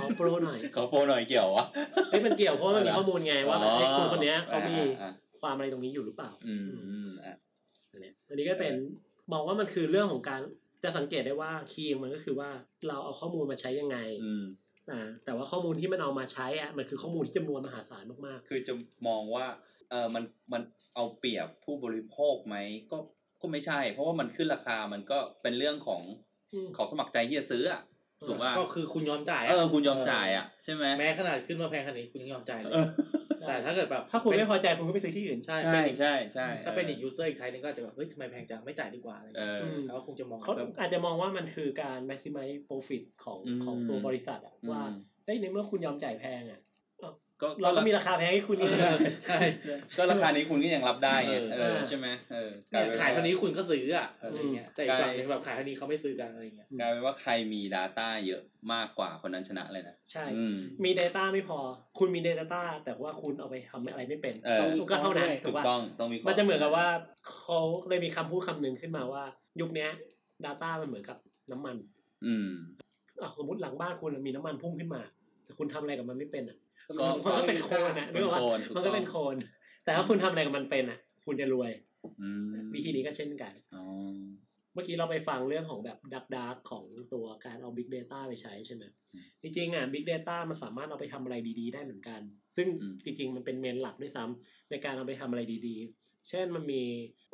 [0.00, 1.66] ขอโปรหน่อยเขาโปรหน่อยเกี่ยวอะ
[2.10, 7.36] เอ้ยมันเกี่ยวเพราะว่ามันมีข้อมูลไงว่าอ๋อไอ้คุณคนเนี้ยเขามีอ่าความอะไรตรงนี้อยู่หรือเปล่า อืมอืมอะ
[7.92, 8.74] อันเนี้ยอันนี้ก็เป็น
[9.32, 10.40] มองว่ามันคือเรื่องของการ
[10.82, 12.50] จะสังเกตได้ว่าคีย์มันก็คือว่า
[12.88, 14.44] เราเอาข้อมูลมาใช้ยังไงอืม
[14.90, 18.74] อ่าแต่ว่าข้อมูลที่มันเอามาใช้อะมันคือข้อมูลที่จำนวนมหาศาลมากคือจะ
[19.08, 19.46] มองว่า
[19.90, 20.62] เออมันมัน
[20.94, 22.56] เอาเปรียบผู้บริโภคไหม
[22.92, 22.98] ก็
[23.40, 26.29] ก็ไม่ใช่ เพราะว่ามันขึ้นราคามันก็เป็นเรื่องของอืม
[26.74, 27.82] เขาสมัครใจที่จะซื้ออะ
[28.28, 44.82] ถูกป่ะก็คือคุณยอมจ่ายอะเออคุณยอมจ่ายอะใช่ไหมแม้ขนาดขึ้นมาแพงขนาดนี้คุณยังยอมจ่ายเลยเออๆแต่ถ้าเกิดแบบถ้าคุณไม่พอใจคุณก็ไปซื้อที่อื่นใช่ใช่ใช่ใช่ถ้าเป็นอีก user อีก type นึงก็อาจจะแบบเฮ้ยทำไมแพงจังไม่จ่ายดีกว่าอะไรเอเงี้ยเออเขาก็คงจะมองเขาแบบอาจจะมองว่ามันคือการ maximize profit ของอืมของตัวบริษัทอะอืมว่า
[45.24, 46.60] เฮ้ยในเมื่อคุณยอมจ่ายแพงอะ
[47.42, 48.68] ก็เราก็มีราคาแพงให้คุณนี่
[49.24, 49.38] ใช่
[49.98, 61.58] ก็ราคานี้คุณก็ยังรับได้ไงเออเออใช่ไหมเออเนี่ยกลขายป็เท่านี้คุณก็ซื้ออะเออออะไรเงี้ยแต่อีกฝั่งหนึงแบบขายเท่านี้เขาไม่ซื้อกันอะไรเงี้ยกลายเป็นว่าใครมี Data เยอะมากกว่าคนนั้นชนะเลยนะ ใช่อืมมี Data ไม่พอ
[61.98, 66.88] คุณมี Data แต่ว่าคุณเอาไปทำอะไรไม่เป็นเออก็เท่านั้นถูถูกกป่ะต้องต้องมีข้มันจะเหมือนกับว่า
[67.28, 69.24] เขาเลยมีคำพูดคำหนึ่งขึ้นมาว่า
[69.60, 69.90] ยุคเนี้ย
[70.46, 71.18] Data มันเหมือนกับ
[71.52, 71.76] น้ำมัน
[72.26, 72.50] อืม
[73.20, 75.02] อะสมมติหลังบ้านคุณมีน้ำมันพุ่งขึ้นมา
[75.44, 76.58] แต่คุณทำอะไรกับมันไม่เป็นอะ
[77.00, 79.36] ก็มันก็เป็นโคลนอะนึกออกปะเป็นโคลนถูกต้องมันก็เป็นโคลน
[79.84, 81.70] แต่ถ้าคุณทำอะไรกับมันเป็นอะ คุณจะรวย
[82.20, 83.84] อืมวิธีนี้ก็เช่นกันอ๋อ
[84.74, 88.84] เมื่อกี้เราไปฟังเรื่องของแบบดักดักของตัวการเอา Big Data ไปใช้ใช่ไหม
[89.42, 92.20] จริงๆอะ Big Data มันสามารถเอาไปทำอะไรดีๆ ได้เหมือนกัน
[92.56, 92.66] ซึ่ง
[93.04, 96.82] จริงๆ มันเป็นเมนหลักด้วยซ้ำในการเอาไปทำอะไรดีๆ เช่นมันมี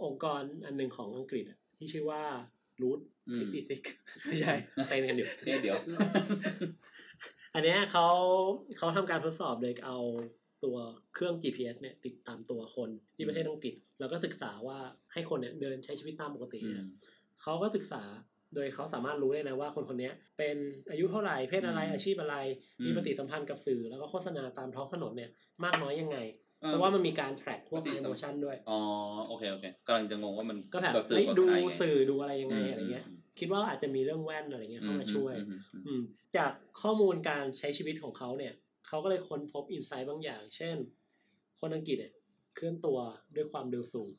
[0.05, 2.23] องค์กรอันหนึ่งของอังกฤษอะที่ชื่อว่า
[2.83, 4.55] Root อืม66ไม่ใช่
[4.89, 5.79] เต้นกันอยู่เนี่ยเดี๋ยว
[7.57, 8.07] อันเนี้ยเขา
[8.79, 9.99] เขาทำการทดสอบโดยเอา
[10.65, 10.77] ตัว
[11.15, 14.79] เครื่อง GPS เนี่ยติดตามตัวคนที่ประเทศอังกฤษ แล้วก็ศึกษาว่า
[15.13, 16.89] ให้คนเนี่ยเดินใช้ชีวิตตามปกติอืเนี่ยม
[17.43, 18.03] เขาก็ศึกษา
[18.55, 20.57] โดยเขาสามารถรู้ได้นะว่าคนคนเนี้ยเป็น
[20.91, 22.37] อายุเท่าไหร่เพศอะไรอืมอาชีพอะไร
[22.79, 25.31] อืมมีปฏิสัมพันธ์กับสื่อแล้วก็โฆษณาตามท้องถนนเนี่ย
[25.65, 26.19] มากน้อยยังไง
[26.63, 28.79] เออเพราะว่ามันมีการ track พวกปฏิสัม emotion ด้วย อ๋อ
[29.29, 36.03] โอเค โอเคกำลังจะงงว่ามันก็แบบต่อสื่อเฮ้ยต่อดูสายไงสื่อดูอะไรยังไงอืมอะไรเงี้ยอืม คิดว่าอาจจะมีเรื่องแว่นอะไรเงี้ยเข้ามาช่วย อืมอืมอืมอืม
[36.37, 38.55] จากข้อมูลการใช้ชีวิตของเขาเนี่ย
[38.87, 40.77] เขาก็เลยค้นพบอินไซต์บางอย่าง เช่น
[41.61, 42.13] คนอังกฤษเนี่ย
[42.57, 42.99] เคลื่อนตัว
[43.37, 44.11] ด้วยความเร็วสูง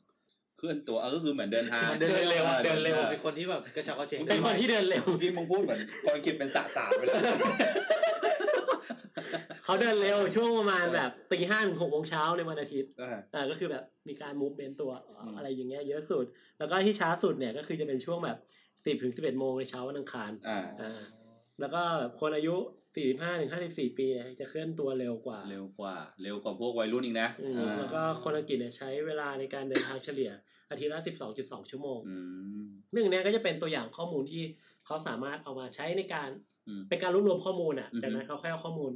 [0.56, 7.20] เคลื่อนตัวเออก็คือเหมือนเดินทางเดินเร็วออเดินเร็วเป็นคนที่แบบกระฉับกระเฉงเป็นคนที่เดินเร็วเมื่อกี้มึงพูดเหมือนคนอังกฤษเป็นสสารไปเลย
[9.64, 16.24] เขาเดินเร็วช่วงประมาณแบบตีห้าถึงหกโมงเช้าในวันอาทิตย์อ่าอ่าก็คือแบบมีการมูฟเมนตัวอืมอะไรอย่างเงี้ยเยอะสุด
[16.58, 18.36] แล้วก็ที่ช้าสุดเนี่ยก็คือจะเป็นช่วงแบบ
[18.88, 21.00] สิบถึงสิบเอ็ดโมงในเช้าวันอังคารอ่าอ่า
[21.60, 22.54] แล้วก็แบบคนอายุ
[22.94, 30.30] สี่สิบห้าถึงห้าสิบสี่ปีเนี่ยจะเคลื่อนตัวเร็วกว่า เร็วกว่า เร็วกว่าพวกวัยรุ่นอีกนะอืมอ่าแล้วก็คนอังกฤษเนี่ยใช้เวลาในการเดินทางเฉลี่ย
[30.70, 32.14] อาทิตย์ละสิบสองจุดสองชั่วโมงอื
[32.64, 34.42] มหนึ่งเนี้ยก็จะเป็นตัวอย่างข้อมูลที่
[34.88, 36.30] เขาสามารถเอามาใช้ในการ
[36.68, 38.92] อืมเป็นการรวบรวมข้อมูลอะอือฮึจากนั้นเขาค่อยเอาข้อมูล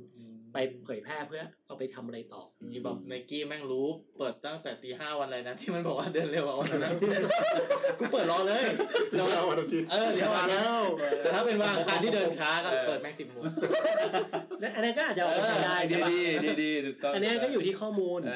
[0.52, 3.86] ไปเผยแพร่เพื่อเอาไปทำอะไรต่อมีแบบไนกี้แม่งรู้
[4.18, 6.94] เปิดตั้งแต่ตีห้าวันอะไรนะที่มันบอกว่าเดินเร็วกว่าวันนั้น
[7.98, 8.64] กูเปิดรอเลย
[9.10, 10.80] เดี๋ยวเอาวันอาทิตย์เออเดี๋ยวมาแล้ว
[11.18, 13.42] แต่ถ้าเป็นวันอังคารที่เดินช้าก็เออเปิดแม่งสิบโมง
[14.60, 18.32] และอันนั้นก็อาจจะเอาไปใช้ได้ดีใช่ปะดีดีดีถูกต้องอันเนี้ยก็อยู่ที่ข้อมูลเ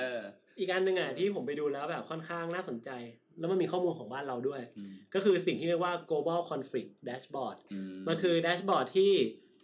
[0.56, 2.90] อออีกอันหนึ่งอะที่ผมไปดูแล้วแบบค่อนข้างน่าสนใจ
[3.38, 9.12] แล้วมันมีข้อมูลของบ้านเราด้วยอืมก็คือสิ่งที่เรียกว่า global conflict dashboard อืมันคือแดชบอร์ดที่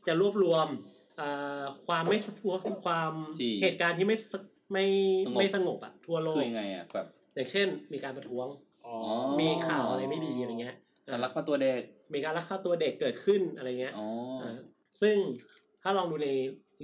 [0.07, 0.69] จะรวบรวม
[1.17, 1.29] เอ่
[1.61, 4.35] อความไม่สงบความที่เหตุการณ์ที่ไม่ส
[4.73, 4.85] ไม่
[5.27, 8.47] สงบไม่สงบอะทั่วโลคืกอยังไงอะแบบอย่างเช่น มีการประท้วง
[8.87, 8.97] อ๋อ
[9.41, 10.77] มีข่าวอะไรไม่ดีอะไรเงี้ย
[11.09, 11.81] การลักพาตัวเด็ก
[12.15, 14.05] มีการลักพาตัวเด็กเกิดขึ้นอะไรเงี้ยอ๋
[14.43, 14.57] อา
[15.01, 15.17] ซึ่ง
[15.83, 16.29] ถ้าลองดูใน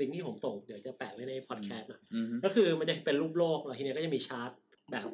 [0.00, 4.50] ลิงก์ที่ผมส่งเดี๋ยวจะแปะไว้ในพอดแคสต์นะอืมก็คือมันจะเป็นรูปโลกแล้วทีเนี้ยก็จะมีชาร์ต
[4.92, 5.04] แบบ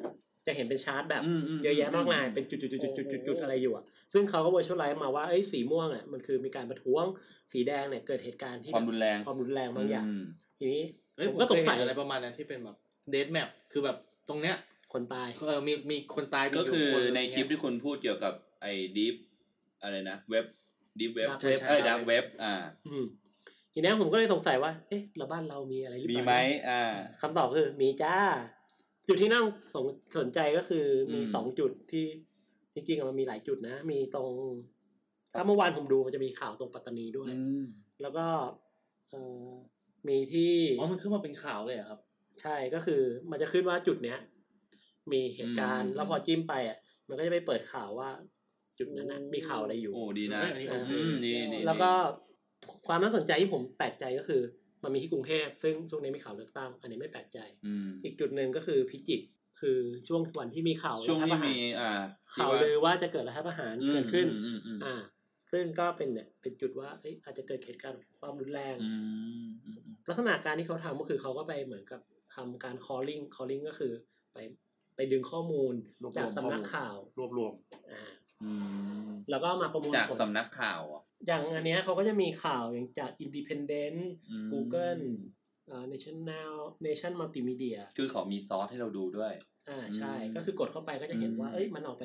[0.47, 7.05] จะเห็นเป็นชาร์ตแบบอืมมเยอะแยะมากมายเป็นจุดๆๆๆๆๆอะไรอยู่อะซึ่งเขาก็ virtualize มาว่าเอ้ยสีม่วงอะมันคือมีการประท้วง
[7.51, 10.23] สีแดงเนี่ยเกิดเหตุการณ์ที่ความรุนแรงความรุนแรงบางอย่างอืม
[10.59, 10.83] ทีนี้
[11.15, 12.77] เฮ้ยผผมมก็ก็สสงงสัสัยยอะไรประมาณนั้นที่เป็นแบบ
[13.11, 13.97] เดทแมปคือแบบ
[14.29, 14.55] ตรงเนี้ย
[14.93, 19.15] คนตายเออมีมีคนตายก็คือมียู่ในคลิปเยที่คุณพูดเกี่ยวกับไอ้ดีฟ
[19.81, 20.45] อะไรนะเว็บ
[20.99, 22.53] ดีฟเว็บ Dark ใช่ Web ใช่เอ้ยดักเว็บอ่า
[22.89, 23.05] อืม
[23.77, 26.35] ทีนี้ผมก็เลยสงสัยว่า เอ๊ะแล้วบ้านเรามีอะไรหรือเปมีล่าไหม
[26.69, 26.81] อ่า
[27.21, 28.15] คำตอบคือ มีจ้า
[29.07, 29.41] จุดที่น่า
[29.73, 29.85] สน
[30.17, 32.05] สนใจก็คือมีอืมสองจุดที่
[32.73, 34.29] จริงๆอะมันมีหลายจุดนะ มีตรง
[35.35, 37.63] ถ้าเมื่อวานผมดูมันจะมีข่าวตรงปัตตานีด้วยอืม
[38.01, 38.25] แล้วก็
[39.11, 39.49] เอ่อ
[40.07, 41.99] มีที่อ๋อมันขึ้นมาเป็นข่าวเลยเหรอครับ
[42.41, 44.19] ใช่ก็คือมันจะขึ้นว่าจุดเนี้ย
[45.11, 48.09] มีเหตุการณ์อืมแล้วพอจิ้มไปอะ มันก็จะไปเปิดข่าวว่า
[48.77, 51.91] จุดนั้นนะมีข่าวอะไรอยู่ โอ้ดีนะเฮ้ยอันนี้ผมอืมดีดีแล้วก็
[52.87, 54.41] ความน่าสนใจที่ผมแปลกใจก็คือ
[54.83, 59.25] มันมีที่กรุงเทพซึ่งช่วงนี้มีข่าวเลือกตั้ง อันนี้ไม่แปลกใจอืมอีกจุดหนึ่งก็คือพิจิตร
[59.61, 61.91] คือช่วงวันที่มีข่าวช่วงรัฐปที่ระหารมีอ่า
[62.33, 64.95] ที่ข่าวลือว่าจะเกิดรัฐประหารอืมเกิดขึ้นอืมอืมอืมอ่า
[65.51, 68.93] ซึ่งก็เป็นเนี่ยเป็นจุดว่าเอ้ยอาจจะเกิดเหตุการณ์ความรุนแรงอื
[69.47, 72.01] มอืมลักษณะการที่เขาทำก็คือเขาก็ไปเหมือนกับ
[72.35, 73.93] ทำการ calling calling ก็คือ
[74.33, 74.37] ไป
[74.95, 77.53] ไปดึงข้อมูลรวบรวมจากสำนักข้อมูลข่าวรวบรวม
[77.91, 78.03] อ่า
[78.43, 78.51] อื
[79.07, 80.81] มแล้วก็มาประมวลจากผลสำนักข่าว
[81.29, 83.99] อะอย่างอันเนี้ยเขาก็จะมีข่าวอย่างจาก Independent
[84.31, 85.03] อืม Google
[85.71, 86.49] อ่า National
[86.85, 89.33] Nation Multimedia คือเขามีซอสให้เราดูด้วย
[89.69, 92.03] อ่าใช่อืมก็คือกดเข้าไปก็จะเห็นว่าอืมเอ้ยมันเอาไป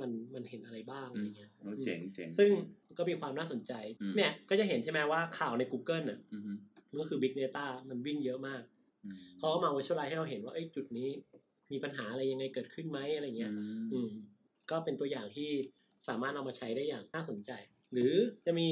[0.00, 2.50] มันมันเห็นอะไรบ้างอะไรเงี้ยโอ้เจ๋งเจ๋งซึ่ง
[2.98, 6.42] ก็มีความน่าสนใจอืมเนี่ยก็จะเห็นใช่ไหมว่าข่าวใน Google น่ะอืม
[6.90, 8.62] มันก็คือ Big Data มันวิ่งเยอะมาก
[9.04, 11.08] อืมเขาก็มา visualize ให้เราเห็นว่าเอ้ยจุดนี้
[11.72, 14.10] มีปัญหาอะไรยังไงเกิดขึ้นไหมอะไรเงี้ยอืมอืม
[14.70, 15.50] ก็เป็นตัวอย่างที่
[16.08, 17.50] สามารถเอามาใช้ได้อย่างน่าสนใจ
[17.92, 18.12] หรือ
[18.46, 18.68] จะมี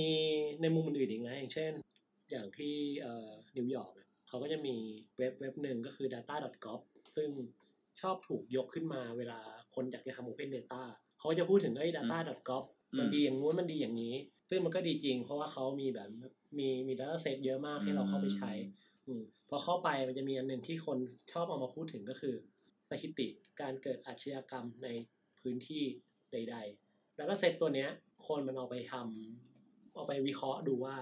[0.62, 1.72] ในมุมอื่นๆอีกนะอย่างเช่น
[2.30, 4.74] อย่างที่เอ่อนิวยอร์กอะเขาก็จะมี
[5.18, 6.80] เว็บเว็บหนึ่งก็คือ data.gov
[7.16, 7.30] ซึ่ง
[8.00, 9.40] ชอบถูกยกขึ้นมาเวลา
[9.74, 10.82] คนอยากจะทำ open data
[11.18, 12.64] เขาก็จะพูดถึงไอ้ data.gov
[12.98, 14.14] มันดีอย่างงู้นมันดีอย่างนี้
[14.50, 16.08] ซึ่งมันก็ดีจริง เพราะว่าเขามีแบบ
[16.58, 18.52] มีมี data set เยอะมากให้เราเข้าไปใช้
[19.06, 20.98] อืมพอเข้าไปมันจะมีอันหนึ่งที่คน
[21.32, 22.34] ชอบเอามาพูดถึงก็คือ
[22.88, 23.28] สถิติ
[23.60, 24.88] การเกิดอาชญากรรมใน
[25.40, 25.84] พื้นที่
[26.32, 26.89] ใด ๆ
[27.20, 27.90] แล้วก็เซตตัวเนี้ย
[28.26, 30.96] คนมันเอาไปทำเอาไปวิเคราะห์ดูว่า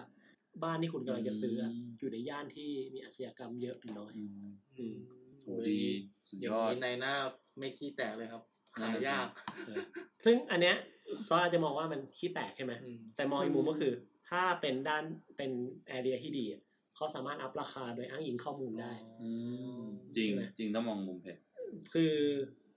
[0.65, 4.97] บ้านที่คุณกำลังจะซื้ออะอืมอยู่ในย่านที่มีอาชญากรรมเยอะหรือน้อย อืมอืม
[5.41, 5.81] โหดี
[6.29, 7.15] สุดเดี๋ยยวอด นี้ในหน้า
[7.59, 8.43] ไม่ขี้แตกเลยครับ
[8.81, 9.29] นั่ขานยน่ะสิ ยาก
[9.67, 9.83] เออ
[10.25, 10.77] ซึ่งอันเนี้ย
[11.31, 13.93] ก็อาจจะมองว่ามันขี้แตกใช่ไหม อืม แต่มองอีกมุมก็คือ
[14.29, 15.05] ถ้าเป็นด้าน
[15.37, 15.51] เป็น
[15.89, 16.63] แอเรียที่ดีอะ
[16.97, 19.31] เขาสามารถอัพราคาโดยอ้างอิงข้อมูลได้ อื
[19.81, 19.83] ม
[20.17, 21.37] จริง ใช่ไหม จริงต้องมองมุมเพจ
[21.93, 22.15] คือ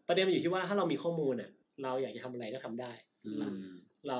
[0.08, 1.50] ประเด็นมันอยู่ที่ว่าถ้าเรามีข้อมูลอะ
[1.84, 3.11] เราอยากจะทำอะไรก็ทำได้อืม
[4.10, 4.20] เรา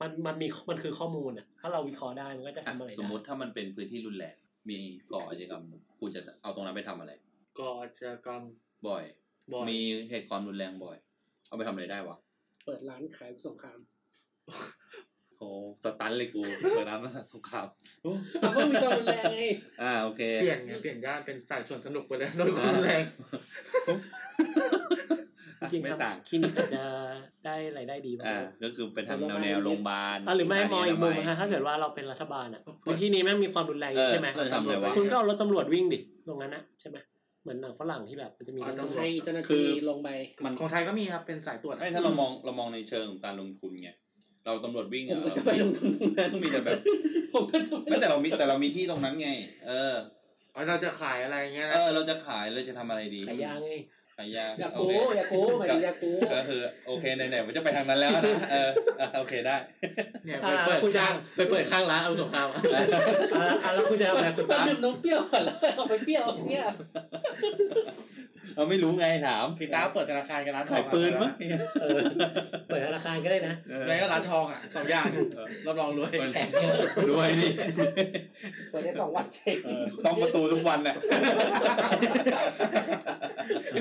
[0.00, 4.36] มันมันมีมันคือข้อมูลอะ ถ้าเราวิเคราะห์ได้มันก็จะทำอะไรได้สมมติถ้ามันเป็นพื้นที่รุนแรง
[4.70, 4.78] มี
[5.12, 5.64] ก่ออาชญากรรม
[6.00, 7.12] คุณจะเอาตรงนั้นไปทำอะไร
[7.58, 8.42] ก่ออาชญากรรม
[8.88, 9.04] บ่อย
[9.52, 9.80] บ่อย มี
[10.10, 10.96] เหตุความรุนแรงบ่อย
[11.48, 12.16] เอาไปทำอะไรได้วะ
[12.64, 13.78] เปิดร้านขายสงคราม
[15.38, 15.48] โอ้
[15.82, 16.42] สตันเลยกู
[16.74, 17.68] เปิดร้านมาสงคราม
[18.40, 19.40] เราก็มีความรุนแรงไง
[19.82, 23.04] อ่าโอเคเปลี่ยนไงเปลี่ยนย่านเป็นสายส่วนสนุกไปเลยโดยความรุนแรง
[25.60, 26.82] จริงๆไม่ต่างทำคลินิกอาจจะ
[27.44, 36.96] ได้รายได้ดีมากอ่าก็คือเป็นทำแนวแนวโรงพยาบาลอะหรือไม่มองอีกมุมสถานีนะถ้าเกิดว่าเราเป็นรัฐบาลอะพื้นที่นี้แม่งมีความรุนแรงอยู่เออใช่ไหมเราจะทำอะไรวะคุณก็เอารถตำรวจวิ่งดิตรงนั้นนะใช่ไหม
[37.42, 40.08] เหมือนหนังฝรั่งที่แบบมันจะมีรถต้องตำรวจให้เจ้าหน้าคือที่ลงไป
[40.44, 43.90] มันของไทยก็มีครับเป็นสายตรวจไม่ถ้าเรามองเรามองในเชิงของการลงทุนไง
[44.44, 46.78] เราตำรวจวิ่งผมอะก็จะไปลงทุนตรงนั้นต้องมีแต่แบบ
[47.34, 49.30] ผมก็จะไปไม่แต่เรามีแต่เรามีที่ตรงนั้นไง
[49.66, 49.94] เออ
[50.52, 53.70] เอาเราจะขายอะไรเงี้ยเอนะอเราจะขายเราจะทำอะไรดีขายยางไง
[54.20, 59.56] ขายยาอยากโอโก้เคอยากโก้หมายถึงอยากโก้ก็คือโอเคไหนๆมันจะไปทางนั้นแล้วนะเอออะโอเคได้
[60.24, 62.60] เนี่ยอ่าไปเปิดคุณจะข้างไปเปิดข้างร้านเอาสงครามอะ
[63.64, 66.64] อะแล้วคุณจะทำอะไรคุณมันตาดื่มนมเปรี้ยวก่อนแล้วเอาไปเปรี้ยวเนี่ย
[68.56, 71.32] เราไม่รู้ไงถามพี่ตาเปิดธนาคารกับร้านทอขางยปืนมั้ง
[71.82, 71.98] เออ
[72.68, 75.06] เปิดธนาคารก็ได้นะเออแล้วก็ร้านทองอะสองอย่าง
[75.66, 76.74] รับรองรวยแขกเยอะ
[77.10, 77.46] รวยดิ
[78.70, 79.56] เปิดได้สองวันเช็ค
[80.04, 80.96] ซ่อมประตูทุกวันน่ะ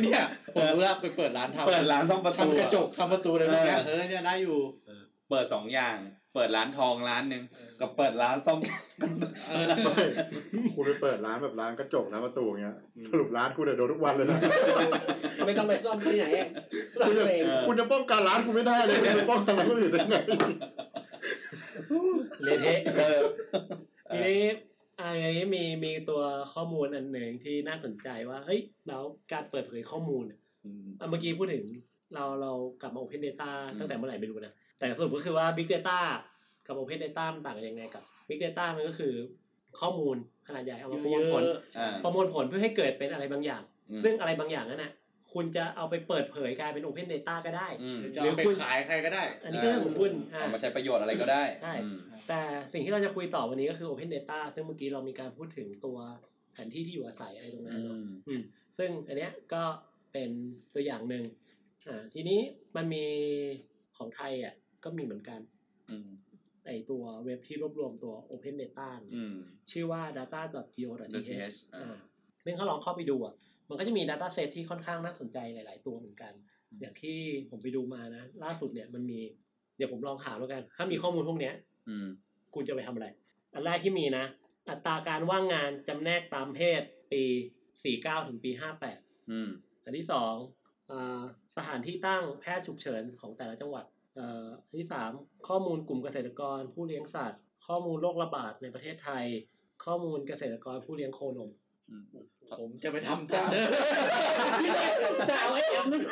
[0.04, 4.58] เนี่ยผมรู้แล้วไปเปิดร้านทำเปิดร้านซ่อมประตูทำกระจกทำประตูเลยเมื่อกี้เออเออเนี่ยได้อยู่
[5.30, 5.96] เปิดสองอย่าง
[6.34, 7.44] เปิดร้านทองร้านหนึ่ง
[7.80, 8.60] กับเปิดร้านซ่อม
[9.50, 9.66] เออ
[10.76, 12.76] คุณไปเปิดร้านแบบร้านกระจกนะประตูอย่างเงี้ย
[13.08, 14.40] สรุปร้านคุณเนี่ยโดนทุกวันเลยนะ
[15.46, 16.48] ไม่ต้องไปซ่อมที่ไหนอะ
[17.00, 20.16] ซ่อมคุณจะตัวเองคุณจะป้องกันร้านคุณไม่ได้เลยคุณจะป้องกันร้านคนอื่นได้ไง
[22.44, 23.20] เละเทะเออ
[24.14, 24.44] ทีนี้
[25.00, 26.22] อ่าอย่างนี้มีมีตัว
[26.54, 30.40] ข้อมูลอันหนึ่งที่น่าสนใจว่าเฮ้ยแล้วการเปิดเผยข้อมูลเนี่ย
[31.00, 31.66] อะเมื่อกี้พูดถึง
[32.16, 36.00] เราเรากลับมา Open Data อืมตั้งแต่เมื่อไหร่ไม่รู้นะ แต่สรุปก็คือว่า Big Data
[36.68, 39.14] กับ Open Data มันต่างกันยังไงกับ Big Data มันก็คือ
[39.80, 40.18] ข้อมูล
[40.48, 41.44] ขนาดใหญ่เอามาประมวลผล
[41.80, 44.92] อ่าประมวลผลเพื่อให้เกิดเป็นอะไรบางอย่างอืมซึ่งอะไรบางอย่างนั้นนะ
[45.34, 51.96] คุณจะเอาไปเปิดเผยกลายเป็น Open Data ก็ได้อืมจะหรือเอาไปคุณขายใครก็ได้ อันนี้ก็เรื่องของคุณอ่าเอามาใช้ประโยชน์อะไรก็ได้ใช่อืม
[52.28, 52.42] แต่
[52.74, 55.98] สิ่งที่เราจะคุยต่อวันนี้ก็คือ Open Data ซึ่งเมื่อกี้เรามีการพูดถึงตัว
[56.54, 58.42] แผนที่ที่อยู่อาศัยอะไรตรงนั้นอืเนอะมอืม
[58.78, 59.64] ซึ่งอันเนี้ยก็
[60.14, 60.30] เป็น
[60.74, 61.24] ตัวอย่างหนึ่ง
[61.90, 62.40] อ่าทีนี้
[62.76, 63.06] มันมี
[63.98, 65.40] ของไทยอะก็มีเหมือนกัน
[65.90, 66.10] อืม
[66.66, 69.36] ไอตัวเว็บที่รวบรวมตัว Open Data เนี่ยอืม
[69.72, 71.98] ชื่อว่า data.go.th .th อ่าอ่า
[72.46, 73.34] ซึ่งเขาลองเข้าไปดูอะ
[73.70, 76.34] มันก็จะมี Data Set ที่ค่อนข้างน่าสนใจหลาย ๆ ตัวเหมือนกัน
[76.80, 77.18] อย่างที่
[77.50, 79.20] ผมไปดูมานะ ล่าสุดเนี่ยมันมี
[79.78, 81.54] เดี๋ยวผมลองถามแล้วกัน ถ้ามีข้อมูลพวกเนี้ย
[81.90, 82.08] อืม
[82.56, 83.08] คุณจะไปทำอะไร
[83.54, 84.26] อันแรกที่มีนะ
[84.70, 87.24] อัตราการว่างงานจำแนกตามเพศปี
[87.92, 88.52] 49 ถึงปี
[88.92, 89.50] 58อืม
[89.86, 90.34] อันที่สอง
[90.92, 91.22] อ่า
[91.58, 93.86] สถานที่ตั้งแพทย์ฉุกเฉินของแต่ละจังหวัด
[94.16, 95.12] เอ่ออันที่สาม
[95.48, 99.26] ข้อมูลกลุ่มเกษตรกรผู้เลี้ยงสัตว์ ข้อมูลโรคระบาดในประเทศไทย
[99.86, 101.52] ข้อมูลเกษตรกรผู้เลี้ยงโคนม
[102.58, 103.48] ผมจะไปทำตาม
[105.30, 106.04] จะเอาไอ้เอ็มนึง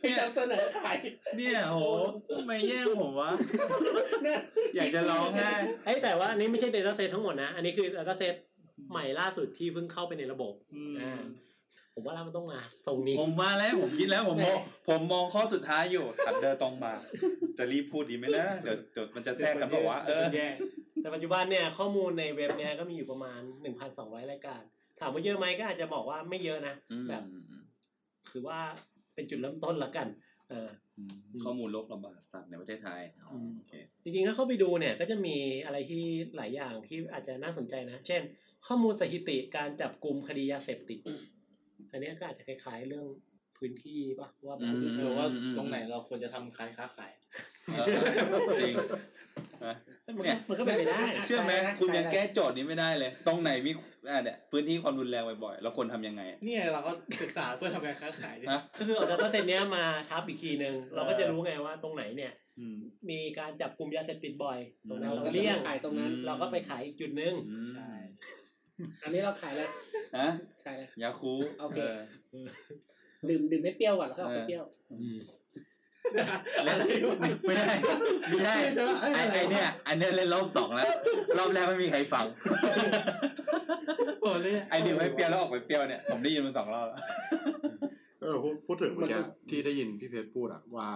[0.00, 0.98] พี่นำเสนอขาย
[1.36, 1.78] เนี่ยโห
[2.34, 3.30] ทำไมแย่งผมวะ
[4.22, 4.40] เนี่ย
[4.76, 5.50] อยากจะร้องไห้
[5.84, 8.34] เอ้ยแต่ว่าอันนี้ไม่ใช่ Data Set ทั้งหมดนะ อันนี้คือ Data Set
[8.90, 10.52] ใหม่ล่าสุดที่เพิ่งเข้าไปในระบบ
[11.00, 11.22] อ่า
[11.98, 16.92] ผมว่าแล้วมันต้องมาตรงนี้ ผมมาแล้วผมคิดแล้วผมมองผมมองข้อสุดท้ายอยู่ถัดเดินตรงมา
[17.58, 20.48] จะรีบพูดดีไหมนะเดี๋ยวเดี๋ยวมันจะแทรกกันบอกว่าเออแย่
[21.02, 23.40] แต่ปัจจุบันเนี่ยข้อมูลในเว็บเนี่ยก็มีอยู่ประมาณ
[23.84, 24.62] 1,200รายการ
[25.00, 27.22] ถามว่าเยอะไหมก็อาจจะบอกว่าไม่เยอะนะอืมแบบ
[28.30, 28.60] คือว่า
[29.14, 30.08] เป็นจุดเริ่มต้นละกัน
[30.50, 36.02] เอออืมข้อมูลโรคระบาดสัตว์ในประเทศไทยอ๋ออมโอเคจริงๆ ถ้าเข้าไปดูเนี่ยก็จะมีอะไรที่
[36.36, 38.22] หลายอย่างที่อาจจะน่าสนใจนะ เช่น
[38.66, 41.00] ข้อมูลสถิติการจับกลุ่มคดียาเสพติด
[41.92, 43.06] อันเนี้ยก็อาจจะคล้ายๆเรื่อง
[43.58, 47.12] พื้นที่ปะว่าแบบเออว่าตรงไหนเราควรจะทำขายค้าขาย
[47.66, 47.86] เออ
[48.62, 48.74] จริง
[50.06, 53.72] มันก็มันก็เป็นไปได้ เชื่อไหมคุณยังแก้โจทย์นี้ไม่ได้เลย ตรงไหนมี
[54.08, 62.76] อ่าเนี่ยพื้นที่ความรุนแรงบ่อยๆเราควรทำยังไงอะเนี่ยเราก็ศึกษาเพื่อทำการค้าขายดิฮะก็คือเอา data set เนี้ยมาทับอีกทีหนึ่งเราก็จะรู้ไงว่าตรงไหนเนี่ยอืม
[63.10, 67.90] มีการจับกลุ่มยาเสพติดบ่อย ตรงนั้นอืมเราเลี่ยงขายตรงนั้น เราก็ไปขายอีกจุดหนึ่งอืมใช่
[69.02, 69.68] อันนี้เราขายเลย
[70.18, 70.28] ฮะ
[70.64, 71.78] ขายเลยยาคูโอเค
[72.32, 72.48] เออ
[73.28, 74.64] ดื่มดื่มให้เปรี้ยวก่อนแล้วก็เอาไปเปรี้ยว
[76.64, 76.76] แล้ว
[77.46, 77.64] ไม่ได้
[78.28, 78.54] ไม่ได้
[79.02, 80.86] ไอ้ไอเนี่ย อันเนี้ยเล่นรอบสองแล้ว
[81.38, 82.24] รอบแรกไม่มีใครฟัง
[84.20, 87.00] โอ้เลยไอเดียวไม่เปรี้ยวแล้วออกไปเปรี้ยวเนี่ยผมได้ยินมาสองรอบแล้ว
[88.20, 90.88] เออพูดพูดถึงเมื่อกี้ที่ได้ยินพี่เพชรพูดอะว่า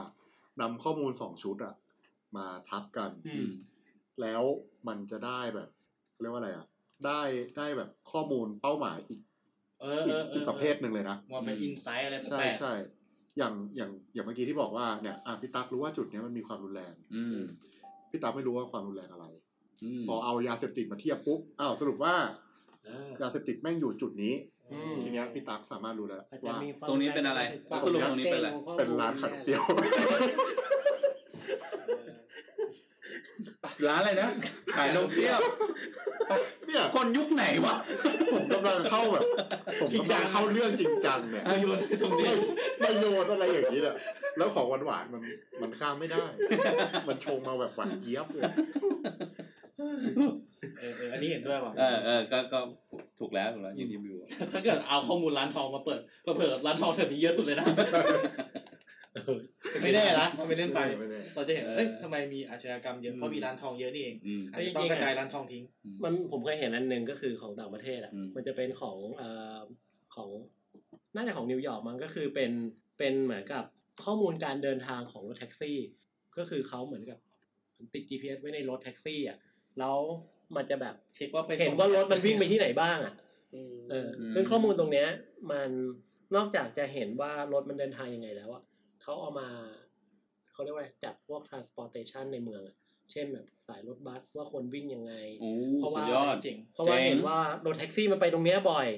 [0.60, 1.74] นำข้อมูลสองชุดอะ
[2.36, 3.50] มาทับกันอืม
[4.20, 4.42] แล้ว
[4.88, 5.68] มันจะได้แบบ
[6.20, 6.66] เรียกว่าอะไรอะ
[7.06, 7.20] ได้
[7.56, 9.20] ได้แบบข้อมูลเป้าหมายอีก
[9.82, 12.72] เอออีเอกอเออีกอประเภทหนึ่งเลยนะมันเป็นอินไซต์อะไรใช่แปลกใช่
[13.38, 17.38] อย่างอย่างอย่างเมื่อกี้ที่บอกว่าเนี่ยอะพี่ตั๊กรู้ว่าจุดเนี้ยมันมีความรุนแรง อืม
[18.10, 19.26] พี่ตั๊กไม่รู้ว่าความรุนแรงอะไร
[19.84, 22.14] อืมพอเอายาเสพติดมาเทียบปุ๊บอ้าวสรุปว่า
[22.88, 24.34] อ่ายาเสพติดแม่งอยู่จุดนี้
[24.72, 29.62] อืมทีเนี้ยพี่ตั๊กสามารถรู้แล้วอาจจะว่ามีความตรงนี้เป็นอะไรความสรุปตรงนี้เป็นอะไรเป็นร้านขนมเปรี้ยว
[33.88, 34.30] ร้านอะไรนะ
[34.74, 35.40] ขายนมเปรี้ยว
[36.66, 37.74] เนี่ยคนยุคไหนวะ
[38.32, 39.24] ผมกำลังเข้าแบบ
[39.80, 42.30] ผมกำลังเข้าเรื่องจริงจังเนี่ยอายุนตรงนี้
[42.80, 43.94] ไม่โยนอะไรอย่างนี้แหละ
[44.38, 45.22] แล้วของหวานหวานๆมัน
[45.62, 46.24] มันข้ามไม่ได้
[47.08, 48.42] มันชงมาแบบหวานเจี๊ยบเลย
[50.80, 52.58] เออเอออันนี้เห็นด้วยป่ะเออเออก็ก็
[53.18, 56.00] ถูกแล้วถูกแล้วอย่างที่บิวบอกถ้าเกิดเอาข้อมูลร้านทองมาเปิด
[56.36, 57.66] เผลอๆร้านทองแถวนี้เยอะสุดเลยนะ
[59.82, 65.64] ไม่แน่นะมันไม่เล่นไปไม่ได้เราจะเห็นเอ้ยทำไมมีอาชญากรรมเยอะ เพราะมีร้านทองเยอะนี่เองอืมอาจจะต้องกระจายร้านทองทิ้ง
[66.04, 69.58] มันผมเคยเห็นอันหนึ่งก็คือของต่างประเทศอะอืมมันจะเป็นของเอ่อ
[70.14, 70.28] ของ
[71.14, 72.50] น่าจะของนิวยอร์กมันก็คือเป็น
[72.98, 73.64] เป็นเหมือนกับ
[74.04, 75.78] ข้อมูลการเดินทางของรถแท็กซี่
[76.36, 77.18] ก็คือเขาเหมือนกับ
[77.94, 79.38] ติด GPS ไว้ในรถแท็กซี่อะ
[79.78, 79.98] แล้ว
[80.56, 83.14] มันจะแบบเช็คว่าไปเห็นว่ารถมันวิ่งไปที่ไหนบ้างอะ
[83.54, 85.08] อืมเออซึ่งข้อมูลตรงเนี้ย
[85.50, 85.70] มัน
[86.36, 88.62] นอกจากจะเห็นว่ารถมันเดินทางยังไงแล้วอะ
[89.02, 89.48] เขาเอามา
[90.52, 92.76] เขาเรียกว่าจัดพวก transportation ในเมืองอะ
[93.12, 98.88] เช่นแบบสายรถบัสว่าคนวิ่งยังไงโอ้เพราะว่าสุดยอดจริงเพราะว่าเจ๋งเห็นว่ารถแท็กซี่มันไปตรงเนี้ยบ่อย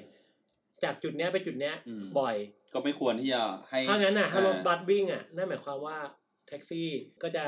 [0.85, 2.37] จากจุดเนี้ยไปจุดเนี้ยอืมบ่อย
[2.73, 5.97] ก็ไม่ควรที่จะให้ถ้างั้นอะถ้ารถอ่บัสวิ่งอะนั่นหมายความว่า
[6.49, 6.89] แท็กซี่
[7.23, 7.45] ก็จะ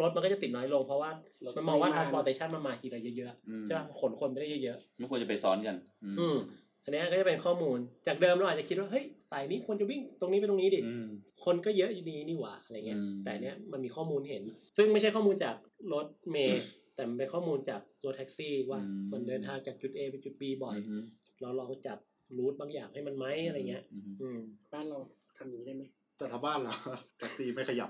[0.00, 1.10] รถมันก็จะติดน้อยลงเพราะว่า
[1.56, 11.06] มันมองว่า transportation มันมาทีละเยอะอืมๆใช่ปะขนคนไปได้เยอะไม่ควรจะไปซ้อนกัน อืมๆ อืมอันเนี้ยก็จะเป็นข้อมูล จากเดิมเราอาจจะคิดว่าเฮ้ยสายนี้ควรจะวิ่งตรงนี้ไปตรงนี้ดิอืม
[11.44, 14.42] คนก็เยอะอยู่ดีนี่หว่าอะไรเงี้ยอืมแต่เนี้ยมันมีข้อมูลเห็น
[14.76, 15.56] ซึ่งไม่ใช่ข้อมูลจาก
[15.92, 16.62] รถเมย์
[16.94, 18.80] แต่มันเป็นข้อมูลจากรถแท็กซี่ว่า
[19.12, 21.02] มันเดินทางจากจุด A ไปจุด B บ่อยอืม
[21.40, 21.98] เราลองจัด
[22.36, 24.38] route บางอย่างให้มันไหมอะไรเงี้ยอืมอืม
[24.72, 24.98] บ้านเรา
[25.38, 25.84] ทำอย่างนี้ได้ไหม
[26.18, 26.74] แต่ถ้าบ้านเรา
[27.18, 27.88] แท็กซี่ไม่ขยับ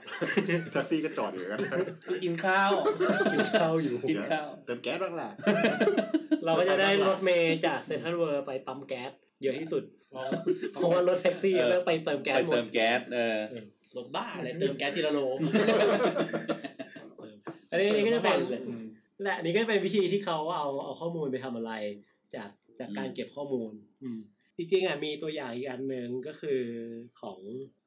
[0.71, 1.61] แท็กซี่ก็จอดอยู่อย่างนั้น
[2.25, 2.71] กินข้าว
[3.33, 5.31] กินข้าวอยู่กินข้าวเติมแก๊สบ้างแหละ
[6.49, 9.11] เราก็จะได้รถเมย์จากเซ็นทรัลเวิร์ไปปั๊มแก๊ส
[9.43, 9.83] เยอะที่สุด
[10.73, 13.39] เพราะว่ารถแท็กซี่เออเริ่มไปเติมแก๊สไปเติมแก๊สหมดเออ
[13.97, 15.21] รถบ้าอะไรเติมแก๊สทีละโล
[17.71, 18.41] อันนี้ก็จะเป็นเติมน้ำมัน
[19.23, 21.73] และอันนี้ก็เป็นวิธีที่เขาเอาเอาข้อมูลไปทำอะไร
[22.35, 24.19] จากจากการอืมเก็บข้อมูล อืม
[24.57, 26.61] จริงๆอะมีตัวอย่างอีกอันหนึ่งก็คือ
[27.21, 27.39] ของ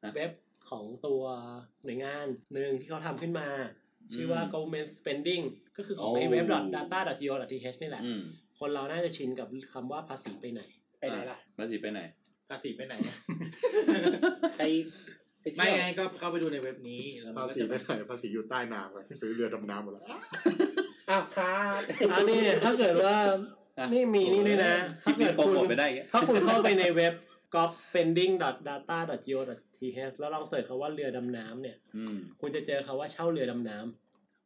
[0.03, 0.31] ฮะเว็บ
[0.69, 1.21] ของตัว
[1.83, 3.49] หน่วยงานหนึ่งที่เขาทำขึ้นมา
[4.13, 5.43] ชื่อว่าอืม government spending
[5.77, 6.45] ก็คือของโอ้ไอ้เว็บ
[6.75, 8.21] data.go.th นี่แหละอืม
[8.61, 10.61] คนเราน่าจะชินกับคำว่าภาษีไปไหน
[10.99, 12.01] ไปไหนล่ะ ภาษีไปไหน
[12.49, 13.15] ภาษีไปไหนอะ
[14.57, 14.63] ไป
[15.41, 20.03] ไปเที่ไม่ยวไงก็เข้าไปดูในเว็บนี้แล้วมันภาก็ษีจะไม่ไหนภาษีอยู่ใต้น้ำอะซื้อเรือดำน้ำหมดแล้ว
[21.09, 21.79] อ้าวครับ
[22.13, 23.15] อันนี้ถ้าเกิดว่า
[23.79, 27.13] อะนี่มีนี่ด้วยนะคลิปนี้ถ้าโปรเกิดโมคุทณไปได้อีกถ้าคุณเข้าไปในเว็บ
[27.55, 33.87] gov.spending.data.go.th แล้วลองเสิร์ชคำว่าเรือดำน้ำเนี่ย อืม คุณจะเจอคำว่าเช่าเรือดำน้ำ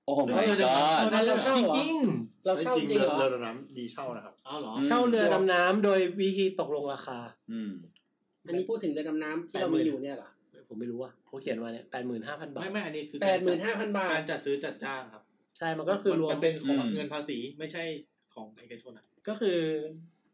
[0.06, 1.98] โอ้ my เฮ้ยเดี๋ยว god อะเราเช่าจเหรอริง
[2.46, 7.20] เราเช่าจจริงริงเหรอเรือดำน้ำดีเช่านะครับ เอาเหรอๆเช่าเรือดำน้ำโดยวิธีตกลงราคา
[7.52, 7.72] อืม
[8.46, 10.30] อันนี้พูดถึงเรือดำน้ำที่เรามีอยู่เนี่ยเหรอ
[10.68, 15.24] ผมไม่รู้ว่าเขาเขียนมาเนี่ยแปดหมื่นห้าพันบาท ไม่ไม่อันนี้คือแปดหมื่นห้าพันบาท การจัดซื้อจัดจ้างครับ
[15.58, 17.84] ใช่ มันก็คือรวม มันเป็นของอืมเงินภาษีไม่ใช่
[18.36, 19.58] ของเอกชนอะ ก็คือ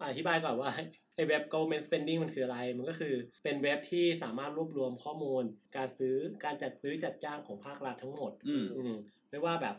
[0.09, 0.71] อธิบายก่อนว่า
[1.15, 5.43] ไอ้เว็บ government spending มันคืออะไร มันก็คือเป็นเว็บที่สามารถรวบรวมข้อมูล
[5.77, 8.95] การซื้อการจัดซื้อจัดจ้างของภาครัฐทั้งหมด อืมอืม
[9.29, 9.75] ไม่ว่าแบบ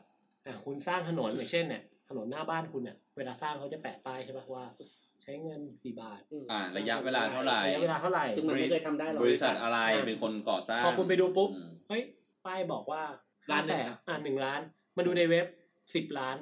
[0.47, 4.65] อะคุณสร้างถนนอย่างเช่นเนี่ยถนนหน้าบ้านคุณเนี่ยเวลาสร้างเขาจะแปะป้ายใช่ปะว่า
[5.23, 12.03] ใช้เงินกี่บาทอ่าระยะเวลาเท่าไหร่ระยะเวลาเท่าไหร่ซึ่งมันไม่เคยทำได้หรอกบริษัทอะไรเป็นคนก่อสร้างพอคุณไปดูปุ๊บอืมเฮ้ย
[12.47, 13.03] ป้ายบอกว่า
[13.51, 14.61] ล้านหนึ่แสงนอะอ่าหนึ่งล้าน
[14.97, 15.47] มาดูในเว็บ
[15.95, 16.37] สิบล้าน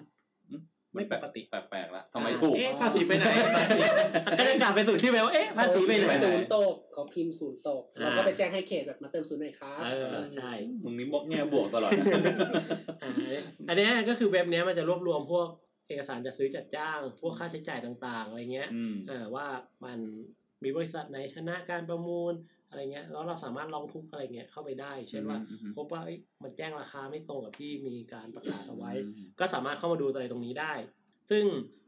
[0.95, 3.25] ไม่ปกติแปลกๆแล้วทำไมถูก เอ๊ะภาษีไปไหน
[4.39, 10.53] ก็จะกลับไปสู่ที่เว็บว่าเอ๊ะภาษีไปไหนปศูนย์ตกขอพิมพ์ศูนย์ตกอ่าเราก็ไปแจ้งให้เขตแบบมาเติมศูนย์หน่อยครับเออใช่
[10.85, 12.07] มึงนี่บอกแง่บวกตลอดนะ
[13.03, 13.11] อ่า
[13.69, 15.49] อันเนี้ยก็คือเว็บเนี้ยมันจะรวบรวมพวก
[15.89, 19.47] เอกสารจัดซื้อจัดจ้าง พวกค่าใช้จ่ายต่างๆอะไรเงี้ยอืมเออว่า
[19.85, 19.99] มัน
[20.63, 22.33] มีบริษัทไหนชนะการประมูล
[22.71, 30.73] อะไรเงี้ยแล้วเราสามารถลองทุกข์อะไรเงี้ยเข้าไปได้ เช่นว่าอืมพบว่าเอ้ยมันแจ้งราคาไม่ตรงกับที่มีการประกาศเอาไว้อืมก็สามารถเข้ามาดูอะไรตรงนี้ได้
[31.31, 31.45] ซึ่ง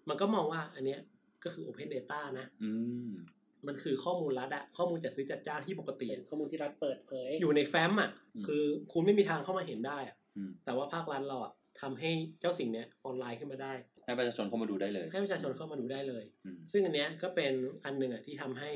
[0.09, 1.01] มันก็มองว่าอันเนี้ย
[1.45, 2.71] ก็คือ Open Data นะอื
[3.09, 3.11] ม
[3.67, 13.73] มันคือข้อมูลรัฐอะข้อมูลจัดซื้อจัดจ้างที่ปกติเป็นข้อมูลที่รัฐเปิดเผยอยู่ในแฟ้มอะอืมคือคุณไม่มีทางเข้ามาเห็นได้อะอืมแต่ว่าภาครัฐเราอะทำให้เจ้าสิ่งเนี้ยออนไลน์ขึ้นมาได้
[14.05, 17.53] ให้ประชาชนเข้ามาดูได้เลย ให้ประชาชนเข้ามาดูได้เลยอืมซึ่งอันเนี้ยก็เป็น
[17.85, 18.71] อันหนึ่งอะที่ทำให้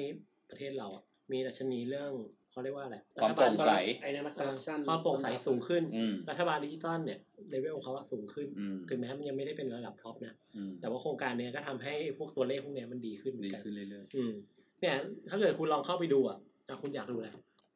[0.51, 2.13] ประเทศเราอะ มีดัชนีเรื่อง
[2.51, 3.71] เขาเรียกว่าอะไรความโปร่งใส
[4.03, 7.19] ไอ้นั่นมันเออร์รัปชันความโปร่งใสสูงขึ้นอืมรัฐบาลดิจิตอลเนี่ย
[7.51, 14.33] เลเวลของเขาอะสูงขึ้นอืมถึงแม้มันยังไม่ได้เป็นระดับ top นะอืมแต่ว่าโครงการเนี้ยก็ทำให้พวกตัวเลขพวกเนี้ยมันดีขึ้นเหมือนกันดีขึ้นเรื่อยอืม
[14.81, 14.97] เนี่ย
[15.31, 17.29] ถ้าเกิดคุณลองเข้าไปดูอะอะคุณอยากดูอะไร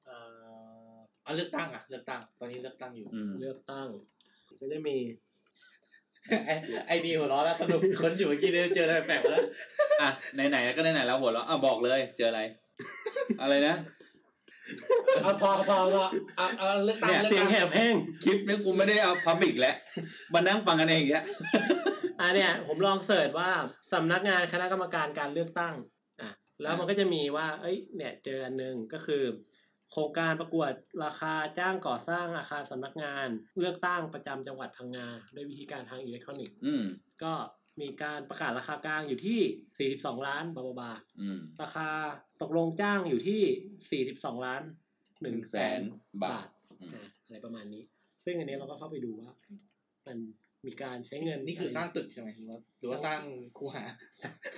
[0.06, 0.16] เอ่
[0.92, 3.88] อเอาเลือกตั้งอะเลือกตั้งตอนนี้เลือกตั้งอยู่ๆอืมเลือกตั้ง
[4.60, 4.96] ก็จะมี
[6.46, 6.54] ไอ้
[6.86, 9.42] ไอ้นี่หัวเราะแล้วสนุกคนอยู่เมื่อกี้เนี่ยเจออะไรแปลกๆแล้ว
[10.00, 10.08] อะ
[10.50, 12.40] ไหนๆก็ไหนๆแล้วหัวเราะอะบอกเลยเจออะไร
[13.40, 13.76] อะไรนะ
[15.22, 16.04] เอาพอพอพอ
[16.36, 19.76] เอาเอาเลือกตั้งเนี่ยเลือกเสียงตั้งแหบแห้งคลิปนี้กูไม่ได้เอาพับบิกแล้ว
[20.32, 21.24] มานั่งฟังกันเองอย่างเงี้ย
[22.20, 23.50] อะเนี่ยผมลองเสิร์ชว่า
[23.92, 25.74] สำนักงานคณะกรรมการการเลือกตั้ง
[26.20, 26.30] อะ
[26.62, 29.22] แล้วมันก็จะมีว่า เอ้ย เนี่ยเจออันหนึ่งก็คือ
[29.92, 30.72] โครงการประกวด
[31.04, 36.84] ราคาจ้างก่อสร้างอาคารสำนักงาน เลือกตั้งประจำจังหวัดพังงาด้วยวิธีการทางอิเล็กทรอนิกส์ อืม
[37.22, 37.32] ก็
[37.80, 41.88] มีการประกาศราคากลางอยู่ที่ 42 ล้านบาทบาทอืมราคา
[42.42, 44.62] ตกลงจ้างอยู่ที่ 42 ล้าน
[45.06, 45.80] 1แสน
[46.24, 46.48] บาบาทท
[46.80, 47.82] อืมอะอะไรประมาณนี้
[48.24, 49.30] ซึ่งอันนี้เราก็เข้าไปดูว่า
[50.06, 50.18] มัน
[50.66, 53.20] มีการใช้เงินนี่คือสร้างตึกใช่ไหมหรือว่าหรือว่าสร้าง
[53.58, 53.84] คูหา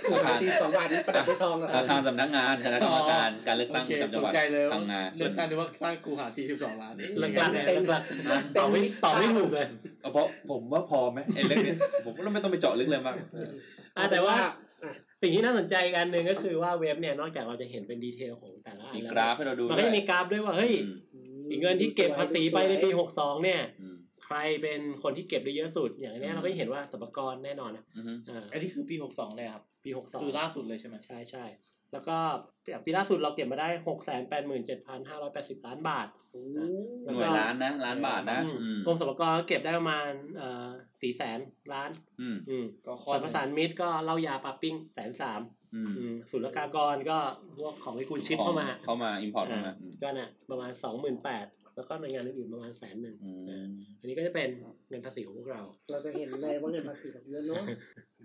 [0.08, 8.02] คูหาสี่สองบาทนี่ประดับด้วยทองนะคอารับคารสำนักงานคณะกรรมการการเลือกโอตั้งเคประจำจัตงหกวัดใจเลยพังงาเลือกตั้งนึกว่าสร้างคูหา42ล้านเลิกลักเลยเลิกลัก
[8.56, 9.66] ตอบไม่ตอบไม่ถูกเลย
[10.00, 11.74] เอาเพราะผมว่าพอไหมไอ้เรื่องนี้
[12.04, 13.14] ผมก็ไม่ต้องไปเจาะลึกเลยมาก
[13.96, 14.34] อะแต่ว่า
[14.82, 14.92] อะ
[15.22, 20.72] สิ่งที่น่าสนใจอีกอันหนึ่งก็คือว่าเว็บเนี่ยนอกจากเราจะเห็นเป็นดีเทลของแต่ละอันมีแล้วกราฟให้เราดูมันก็จะมีกราฟด้วยว่าเฮ้ย
[21.14, 23.91] อืมอีกเงินที่เก็บภาษีไปในปีหกสองเนี่ยอืมใค
[24.34, 31.44] รเป็นคนที่เก็บได้เยอะสุด อย่างเนี้ยเราก็จะเห็นว่าสรรพากรแน่นอนนะอืมอ่าอันนี้คือปีหกสองเลยครับปีหกสองคือล่าสุดเลยใช่ไหมใช่ใช่
[31.92, 32.16] แล้วก็
[32.84, 36.42] ปีล่าสุดเราเก็บมาได้หกแสนแปดหมื่นเจ็ดพันห้าร้อยแปดสิบล้านบาทโอ้
[37.04, 40.68] หน่วยล้านนะล้านบาทนะอืมอืมกรมสรรพากรก็เก็บได้ประมาณเอ่อ
[41.00, 41.38] สี่แสน
[41.72, 45.61] ล้านอืมอืมก็ข้ส่วนประสานมิตรก็เหล่ายาปาปิ้งแสนสามอืมอืม
[46.30, 47.18] ศุลกากรก็
[47.58, 51.46] พวกของที่คุณ ship เข้ามา เข้ามา import เข้ามาอ่าก็น่ะประมาณสองหมื่นแปด
[51.76, 53.32] แล้วก็หน่วยงานอื่นๆประมาณแสนหนึ่งอื
[53.64, 53.66] ม
[54.00, 54.48] อันนี้ก็จะเป็น
[54.88, 57.62] เงินภาษีของพวกเรา เราจะเห็นเลยว่าเงินภาษีแบบเยอะเนาะ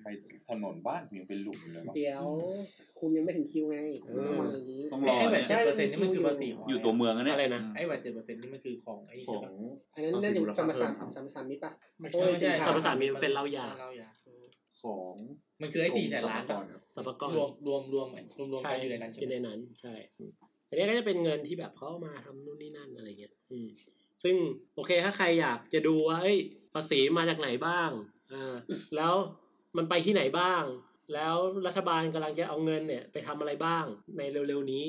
[0.04, 0.08] ไป
[0.50, 2.26] ถนนบ้านยังเป็นหลุมเลยวะเดี๋ยว
[3.00, 3.78] คุณยังไม่ถึงคิวไง
[4.08, 9.52] เออต้องมาอย่างนี้ต้องรอไอ้แบเนี่ยเจ็ดเปอร์เซ็นต์นี่มันคือภาษีของอยู่ตัวเมืองนะเนี่ยอะไรนะไอ้แบบเจ็ดเปอร์เซ็นต์นี่มันคือของไอ้นี่ขอใช่ปะ
[9.96, 10.30] อันนั้นน่าจะ
[10.60, 11.72] สรรพสาสรรพสามิตปะ
[12.14, 14.08] โอ้ยไม่ใช่สรรพสามิตมันเป็นเหล้ายาเหล้ายา
[14.88, 15.14] ของ
[15.62, 18.08] มันคือไอ้สี่แสนล้านกรปะมสรรพกรครับสรรพากรรวมรวมรวม
[18.38, 20.32] รวมรวมใช่กันอยู่ในนั้นใช่อยู่ไหมในนั้นใช่อืม
[20.70, 23.68] อันนี้ก็จะเป็นเงินที่แบบเขาเอามาทำนู่นนี่นั่นอะไรเงี้ย อืม
[24.24, 24.36] ซึ่ง
[24.76, 26.38] โอเคถ้าใครอยากจะดูว่าเอ้ย
[26.74, 27.90] ภาษีมาจากไหนบ้าง
[28.32, 28.56] อ่า
[28.96, 29.14] แล้ว
[29.78, 30.64] มันไปที่ไหนบ้าง
[31.14, 31.36] แล้ว
[31.68, 33.86] รัฐบาลกำลังจะเอาเงินเนี่ย ไปทำอะไรบ้าง
[34.18, 34.86] ในเร็วๆนี้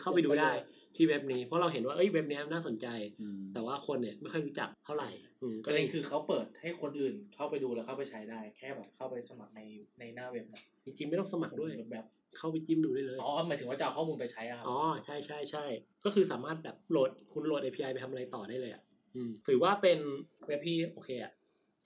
[0.00, 0.50] เข้าไปดูได้
[0.96, 2.86] ที่เว็บนี้เพราะเราเห็นว่าเอ้ยเว็บเนี้ยน่าสนใจ
[3.20, 5.10] อืมแต่ว่าคนเนี่ยไม่ค่อยรู้จักเท่าไหร่
[5.42, 9.60] อืมปก็ระเลเด็ยนคือเขาเปิดให้คนอื่นเข้าไปดูแล้วเข้าไปใช้ได้ แค่แบบเข้าไปสมัครใน
[9.98, 12.04] ในหน้าเว็บนะจริงๆไม่ต้องสมัครด้วยแบบ
[12.38, 15.64] เข้าไปจิ้มดูได้เลยอ๋อหมายถึงว่าจะเอาข้อมูลไปใช้อะครับอ๋อใช่ใช่ใช่
[16.04, 18.82] ก็คือสามารถแบบโหลดคุณโหลด API ไปทำอะไรต่อได้เลยอะ
[19.16, 19.98] อืมถือว่าเป็น
[20.46, 21.32] เว็บที่โอเคอะ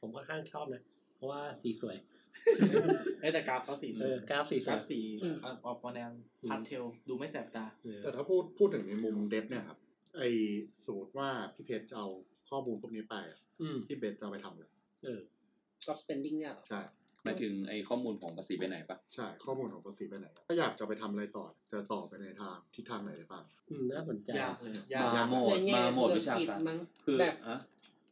[0.01, 0.83] ผมค่อนข้างชอบนะ
[1.17, 1.97] เพราะว่าสีสวย
[3.21, 5.01] เอ้ยแต่กราฟเขาสีเออกราฟสีสกวรายฟสี
[5.67, 6.11] ออกมาแนว
[6.51, 9.79] พาสเทลดูไม่แสบตาเออแต่ถ้าพูดพูดถึงในมุมเดฟเนี่ยครับ
[10.17, 10.23] ไอ
[10.87, 12.09] สมมติว่าพี่เพชรจะเอา
[12.51, 14.71] ข้อมูลพวกนี้ไปอะอืมพี่เบสจะเอาไปทำเลย
[15.05, 15.21] เออ
[15.87, 16.81] ก็ spending เนี่ยเหรอใช่
[17.23, 27.57] หมายถึงไอ้ข้อมูลของภาษีไปไหนปะใช่ ข้อมูลของภาษีไปไหน ถ้าอยากจะไปทำอะไรต่อจะต่อไปในทางทิศทางไหนได้บ้างอืมน่าสนใจยากเลยยากมาโหมดในแง่มาโหมดธุรวิชากิจการมั้งคือแบบอะ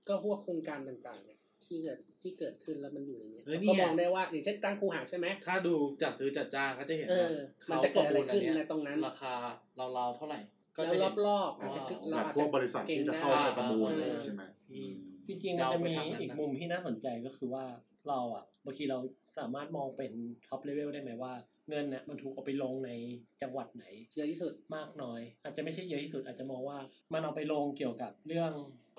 [0.09, 7.37] ก็พวกโครงการต่างๆเนี่ย ที่เกิดที่เกิดขึ้นแล้วมันอยู่ในเนี้ยเออนี่ก็ไงมองได้ว่าอย่างเช่นตั้งคูหาใช่ไหมถ้าดูจัดซื้อจัดจ้างก็จะเห็นเอว่าอ
[7.71, 9.35] มันจะเกิดอะไรขึ้นข้อมูลในตรงนั้น ราคา
[9.77, 10.41] เราๆเท่าไหร่
[10.77, 14.43] ก็แล้วจะเห็นรอบๆอาจจะอ๋อเราแบบอาจจะพวกบริษัทที่จะเข้าไปประมูลอะไรอย่างงี้ใช่ไหม
[14.73, 14.93] อืม
[15.29, 17.65] จริงๆมันจะมีเดาไปทางนั้นนะอีกมุมที่น่าสนใจก็คือว่า
[18.09, 18.99] เราอะบางทีเรา
[19.39, 20.13] สามารถมองเป็น
[20.47, 21.33] top level ได้ไหมว่า
[21.69, 22.91] เงินเนี่ยมันถูกเอาไปลงใน
[23.43, 23.85] จังหวัดไหน
[24.17, 26.79] เยอะที่สุดมากน้อย อาจจะไม่ใช่เยอะที่สุดอาจจะมองว่า
[27.13, 28.53] มันเอาไปลงเกี่ยวกับเรื่อง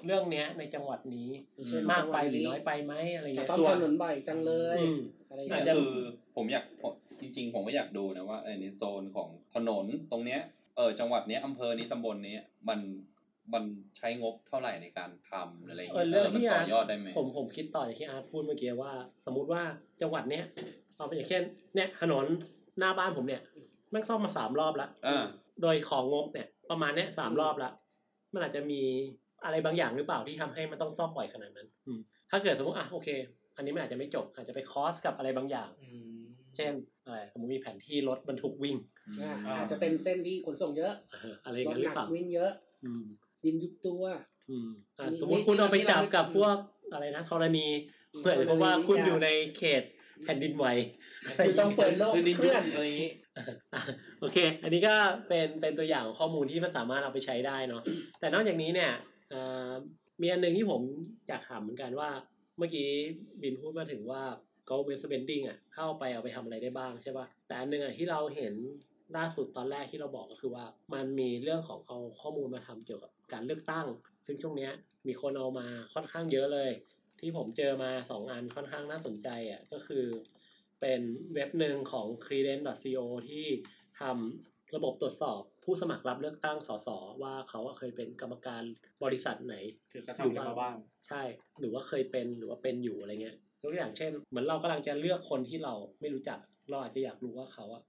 [0.05, 1.29] เรื่องเนี้ยในจังหวัดนี้
[1.69, 4.99] เช่นมากไปหรือน้อยไปไหมอะไรเงี้ยซ่อมถนนส่วนบ่อยจังเลยอืม
[5.29, 5.95] อะไรอย่างอาเงี้จยจะคือ
[6.35, 10.41] ผมอยากผมจริง ๆ ผมก็อยากดูนะว่าเออในโซนของถนนตรงเนี้ย
[10.77, 12.35] เออจังหวัดเนี้ยอำเภอนี้ตำบลนี้
[12.69, 12.79] มัน
[13.53, 13.63] มัน
[13.97, 18.93] ใช้งบเท่าไหร่ในการทำอะไรอย่างเออเงี้ยเรื่องมันที่ต่อาอร์ตยอดได้ไหมผมผมคิดต่อจากที่อาร์ตพูดเมื่อกี้ว่า
[19.25, 19.63] สมมุติว่า
[20.01, 20.45] จังหวัดเนี้ย
[20.95, 21.41] เอาเป็นอย่างเช่น
[21.75, 22.25] เนี่ยถนน
[22.79, 23.41] หน้าบ้านผมเนี่ย
[23.91, 25.25] แม่งซ่อมมาสามรอบละอ่า
[25.61, 27.69] โดยของงบเนี่ย ประมาณเนี้ยสามรอบละ
[28.33, 28.81] มันอาจจะมี
[29.45, 31.99] อะไรบางอย่างหรือเปล่าที่ทำให้มันต้องซ่อมบ่อยขนาดนั้นอืม
[32.31, 33.09] ถ้าเกิดสมมติอะโอเค
[33.57, 36.21] อันนี้มันอาจจะไม่จบ อาจจะไปคอสกับอะไรบางอย่างอืม
[36.55, 36.71] เช่น
[37.05, 38.77] อะไรสมมติมีแผนที่รถบรรทุกวิ่ง
[39.21, 42.51] อ่าอ่าอาจจะเป็นเส้นที่ขนส่งเยอะเอออะไรอย่างรถนั้นหหรืนัอเปล่าวิ่งเยอะ
[42.85, 43.03] อืม
[43.43, 44.03] ดินยุบตัว
[44.49, 46.57] อืมอะนี่สมมติคุณเอาไปจับกับนี่พวก
[46.93, 47.67] อะไรนะธรณี
[48.19, 49.83] เพื่อจะพบว่าคุณอยู่ในเขต
[50.23, 50.65] แผ่นดินไหว
[51.45, 53.11] คือต้องเปิดโลกคือดินเคลื่อนอะไรอย่างงี้
[54.21, 54.95] โอเค อันนี้ก็
[55.27, 57.81] เป็นเป็นตัวอย่างของข้อมูลที่มันสามารถเอาไปใช้ได้เนาะ
[58.19, 59.12] แต่นอกจากนี้เนี่ยเอ่อ
[60.21, 60.81] มีอันหนึ่งที่ผม
[61.27, 62.09] อยากถามเหมือนกันว่า
[62.57, 62.89] เมื่อกี้
[63.41, 64.23] บินพูดมาถึงว่า
[64.69, 68.53] government spending อะเข้าไปเอาไปทำอะไรได้บ้างใช่ป่ะแต่อันหนึ่งอะที่เราเห็น
[69.17, 73.87] ล่าสุดตอนแรกที่เราบอกก็คือว่า มันมีเรื่องของเอาข้อมูลมาทำเกี่ยวกับการเลือกตั้ง
[74.25, 74.71] ซึ่งช่วงเนี้ย
[75.07, 76.71] มีคนเอามาค่อนข้างเยอะเลย
[77.19, 80.05] ที่ผมเจอมาสองอันค่อนข้างน่าสนใจอะก็คือ
[80.79, 81.01] เป็น
[81.33, 83.45] เว็บหนึ่งของ credence.co ที่
[83.99, 86.87] ทำระบบตรวจสอบ ผู้สมัครรับเลือกตั้งสส
[87.23, 88.63] ว่าเขาอะเคยเป็นกรรมการ
[89.03, 89.55] บริษัทไหน
[89.91, 90.75] คือกระทำอะไรมาบ้าง
[91.07, 91.21] ใช่
[91.59, 96.37] หรือว่าเคยเป็นหรือว่าเป็นอยู่อะไรเงี้ยยกตัวอย่างเช่น เหมือนเรากำลังจะเลือกคนที่เราไม่รู้จัก
[96.69, 97.83] เราอาจจะอยากรู้ว่าเขาอะ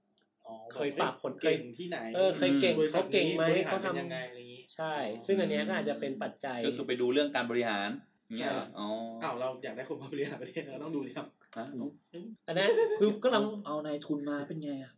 [0.47, 4.95] อ๋อเคยฝากคนเก่งที่ไหนเออเคยเก่งบริษัเขาทเก่งไหมนี้บริหรเขาทำป็นยังไงอะไรอย่างงี้ใช่
[5.27, 7.89] ซึ่งอันเนี้ยก็อาจจะเป็นปัจจัยก็คือไปดูเรื่องการบริหาร
[8.39, 8.87] เงี้ยใช่เหรออ๋อ
[9.23, 11.67] อ้าวเราอยากได้คนมาบริหารประเทศเราต้องดูดิครับฮะ
[12.47, 12.69] อันนั้น
[12.99, 14.93] คือก็ลังเอานายทุนมาเป็นไงอะ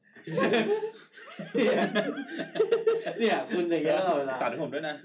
[3.20, 4.96] เนี่ยคุณอย่างเงี้ยตลอดเวลาตัดให้ผมด้วยนะ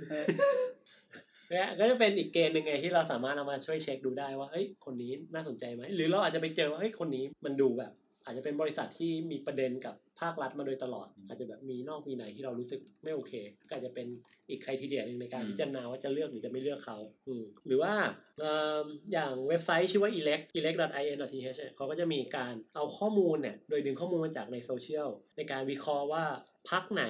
[1.50, 7.92] เนี่ยก็จะเป็นอีกเกณฑ์หนึ่งไงที่เราสามารถเอามาช่วยเช็คดูได้ว่าเฮ้ยคนนี้น่าสนใจไหมหรือเราอาจจะไปเจอว่าเฮ้ยคนนี้มันดูแบบ
[8.24, 13.32] อาจจะเป็นบริษัทที่มีประเด็นกับภาครัฐมาโดยตลอด อาจจะแบบมีนอกมีไหนที่เรารู้สึกไม่โอเค
[13.68, 14.06] ก็อาจจะเป็น
[14.48, 17.94] อีกใครทีเดียหนึ่งในการอืมพิจารณาว่าจะเลือกหรือจะไม่เลือกเขาอืมหรือว่า
[18.38, 18.54] เอิ่
[18.84, 26.24] มอย่างเว็บไซต์ชื่อว่า elect elect.in.th เนี่ยเขาก็จะมีการเอาข้อมูลเนี่ยโดยดึงข้อมูลมาจากในโซเชียลในการวิเคราะห์ว่า
[26.70, 27.04] พักไหน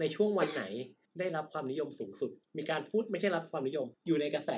[0.00, 0.64] ในช่วงวันไหน
[1.18, 4.50] ได้รับความนิยมสูงสุด มีการพูดไม่ใช่รับความนิยม อยู่ในกระแส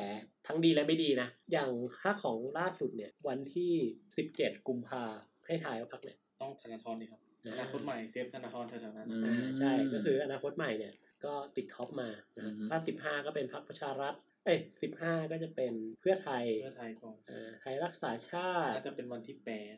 [0.47, 1.71] ทั้งดีและไม่ดีนะ อย่าง
[2.01, 3.73] ค่าของล่าสุดเนี่ยวันที่
[4.21, 5.05] 17 กุมภา
[5.51, 10.93] ให้ถ่ายว่าพักเนี่ยต้องธนาธรดีครับอ่าอนาคตใหม่เซฟธนาธรแถวๆนั้นอืมอ่าใช่ก็คืออนาคตใหม่เนี่ย
[11.25, 14.59] ก็ติดท็อปมานะฮะอือฮึถ้า15ก็เป็นพักประชารัฐ เอ้ย
[14.95, 19.77] 15ก็จะเป็นเพื่อไทย เพื่อไทยก่อนอ่าไทยรักษาชาติน่าจะเป็นวันที่แปด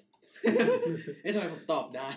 [1.23, 2.09] เอ๊ะทำไมผมตอบได้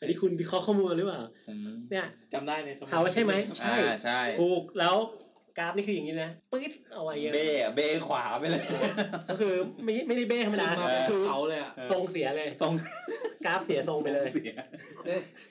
[0.00, 4.96] อันนี้คุณวิเคราะห์ข้อมูลมาหรือเปล่าอืมเนี่ยจำได้ในสมัยถามว่าใช่ไหม ใช่อ่าใช่ ถูก แล้ว
[5.58, 8.64] กราฟนี่คืออย่างนี้นะปึ๊ดเอาไว้เยอะเบ้อะเบ้ขวาไปเลย
[9.30, 12.72] ก็คือไม่ไม่ได้เบ้ธรรมดามาเป็นคือเขาเลยอะทรงเสียเลยทรง
[13.46, 14.54] กราฟเสียทรงไปเลยเสีย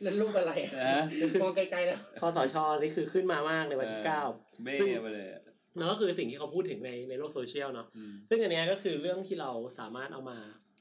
[0.04, 1.02] นั่นรูปอะไรอะนะ
[1.42, 4.22] มองไกลๆแล้วคอสชนี่คือขึ้นมามากในวันที่เก้า
[4.64, 5.42] เบ้ซึ่งไปเลยอะ
[5.78, 10.38] นั่นก็คือสิ่งที่เขาพูดถึงในในโลกโซเชียลเนาะอืมซึ่งอันเนี้ยก็คือเรื่องที่เราสามารถเอามา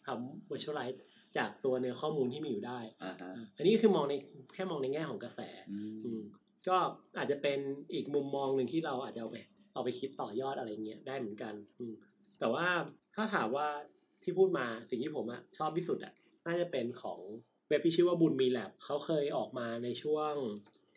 [0.06, 0.98] ทำ virtualize
[1.38, 4.14] จากตัวเนื้อข้อมูลที่มีอยู่ได้อ่าฮะอันนี้ก็คือมองใน
[4.54, 5.40] แค่มองในแง่ของกระแส
[5.70, 6.22] อืมอืม
[6.68, 6.76] ก็
[7.16, 7.58] อาจจะเป็น
[7.94, 9.36] อีกมุมมองหนึ่งที่เราอาจจะเอาไป
[9.74, 11.94] เอาไปคิดต่อยอดอะไรเงี้ยได้เหมือนกันอืม
[12.40, 12.66] แต่ว่า
[13.14, 13.68] ถ้าถามว่า
[14.22, 16.12] ที่พูดมาสิ่งที่ผมอะชอบที่สุดอะ
[16.46, 17.20] น่าจะเป็นของ
[17.68, 20.34] เว็บที่ชื่อว่าบุญมีแลบเขาเคยออกมาในช่วง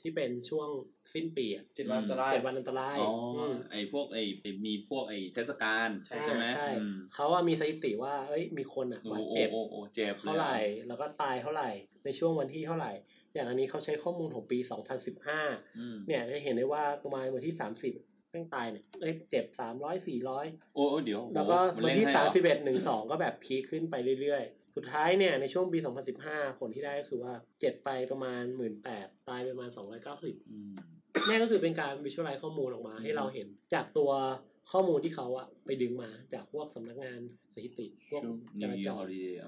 [0.01, 0.69] ที่เป็นช่วง
[1.13, 3.11] สิ้นปีอะเจ็ดวันอันตรายเจ็ดวันอันตรายอ๋อ
[3.51, 10.55] มไอพวกไอไอ้มีพวกไอเทศกาลใช่ใช่ไหมใช่อืมเขาว่ามีสถิติว่าเอ้ยมีคนอะโอ้บาดโอ้เจ็บโอ้โอ้เจ็บลยเท่าไหร่
[10.87, 11.69] แล้วก็ตายเท่าไหร่
[12.05, 12.91] ในช่วงวันที่เท่าไหร่
[13.33, 14.57] อย่างอันนี้เขาใช้ข้อมูลของปี
[15.19, 17.55] 2015อืมเนี่ยจะเห็นได้ว่าประมาณวันที่
[17.93, 19.45] 30แม่งตายเนี่ยเอ้ยเจ็บ
[19.81, 22.25] 300 400โอ้โอ้เดี๋ยวแล้วก็โอ้วันที่เล่นให้เหรอ
[22.65, 25.79] 31 1 2ก็แบบพีคขึ้นไปเรื่อยๆ สุดท้ายเนี่ยในช่วงปี
[26.19, 28.43] 2015ผลที่ได้ก็คือว่าเจ็บไปประมาณ
[28.85, 29.69] 18,000ตายไปประมาณ
[30.09, 30.73] 290อืม
[31.27, 34.11] นี่ก็คือเป็นการวิชวลไลซ์ข้อมูลออกมาให้เราเห็นจากตัว
[34.71, 37.19] ข้อมูลที่เขาอะไปดึงมาจากพวกสำนักงาน
[37.53, 39.39] สถิติพวกช่วงจนิวราเยีจยร์ฮอรลิเดย์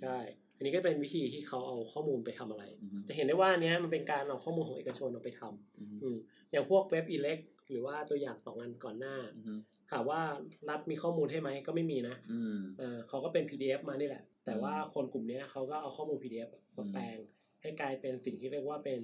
[0.00, 6.16] ใช่อั นนี้ก็เป็นวิธีที่เขาเอาข้อมูลไปทำอะไรอืมจะเห็นได้ว่าอันเนี้ยมันเป็นการเอาข้อมูลของเอกชนเอาไปทำอืมอืม
[6.50, 7.38] อย่างพวกเว็บอิเล็ก
[7.70, 9.58] หรือว่าตัวอย่างสองอันก่อนหน้าอืม
[9.90, 10.20] ถามว่า
[10.68, 17.16] รัฐมีข้อมูลให้ไหมก็ไม่มีนะอืมเออเขาก็เป็น PDF มานี่แหละ แต่ว่าคนกลุ่มเนี้ยเขาก็เอาข้อมูล PDF มาแปลง
[17.62, 18.98] ให้กลายเป็นสิ่งที่เรียกว่าเป็น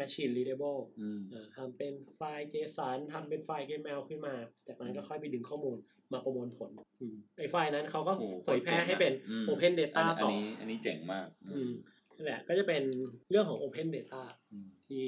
[0.00, 4.34] machine readable อืมเอ่อทำเป็นไฟล์ JSON ทำเป็นไฟล์ XML ขึ้นมา
[4.68, 5.76] จากนั้นก็ค่อยไปดึงข้อมูล
[6.12, 6.70] มาประมวลผล
[7.00, 11.72] อืมไอ้ไฟล์นั้นเขาก็โอ้เผยแพร่ให้เป็นอืม Open อัน Data นี้อันต่อนี้อันนี้เจ๋งมากอืม
[12.16, 12.82] นั่นแหละก็จะเป็น
[13.30, 14.22] เรื่องของ Open Data
[14.52, 15.04] อืมที่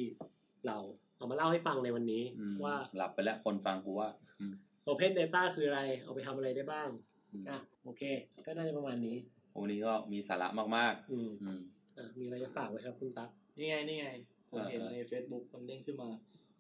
[0.66, 0.76] เรา
[1.16, 4.10] เอามาเล่าให้ฟังในวันนี้อืมว่าหลับไปแล้วคนฟังกูว่า
[4.40, 4.54] อืม
[4.88, 6.88] Open Data คืออะไร เอาไปทำอะไรได้บ้าง
[7.32, 8.02] อืมอะโอเค
[8.46, 9.16] ก็น่าจะประมาณนี้
[9.60, 11.60] วันนี้ก็มีสาระมากอืมๆอืม
[11.96, 14.08] อะมีอะไรจะฝากไว้ครับคุณตั๊กนี่ไงนี่ไง
[14.54, 16.10] ผมเห็นอ่าใน Facebook มันเด้งขึ้นมา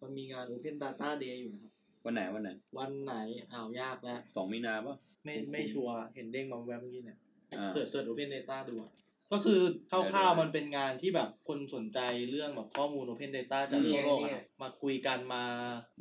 [0.02, 1.72] มันมีงาน Open Data Day อยู่นะครับ
[2.04, 3.14] วันไหนวันไหน วันไหน
[3.52, 7.18] อ้าวยากแล้วสองมีนาป่ะ ไม่ไม่ชัวร์เห็นเด้งมาแวบเมื่อกี้เนี่ย
[7.58, 8.92] อ่าเสิร์ชเสิร์ช Open Data ดูอะ
[9.32, 11.98] ก็คือคร่าวๆมันเป็นงานที่แบบคนสนใจ
[12.30, 15.44] เรื่องแบบข้อมูล Open Data จากทั่วโลกอะครับมาคุยกันมา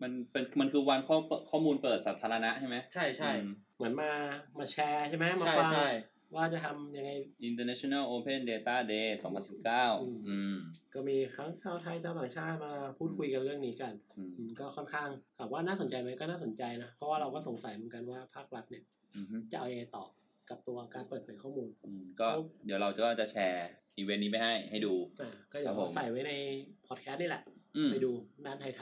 [0.01, 1.17] มันเป็นมันคือวันข้อ
[1.51, 4.11] ข้อมูลเปิดสาธารณะใช่ไหมใช่ใช่อืมเหมือนมา
[4.59, 5.87] มาแชร์ใช่ไหมมาใช่ฟังใช่
[6.35, 7.11] ว่าจะทำยังไง
[7.49, 9.33] International Open Data Day อืม
[10.23, 10.55] 2019 อืม
[10.93, 18.83] ก็มีทั้งชาวไทยชาวต่างชาติมาพูดคุยกันเรื่องนี้กันอืมอืมก็ค่อนข้างถามว่าน่าสนใจไหมก็น่าสนใจนะ เพราะว่าเราก็สงสัยเหมือนกันว่าภาครัฐเนี่ย
[19.15, 20.05] อืมจะเอายังไงต่อ
[20.49, 22.27] กับตัวการเปิดเผยข้อมูลอืมก็
[22.65, 26.31] เดี๋ยวเราจะจะแชร์อีเวนต์นี้ไปให้ให้ดูอ่าก็เดี๋ยวครับผมใส่ไว้ใน
[26.87, 27.43] พอดแคสต์นี่แหละ
[27.77, 28.11] อืมไปดู
[28.45, 28.73] ด้านไทย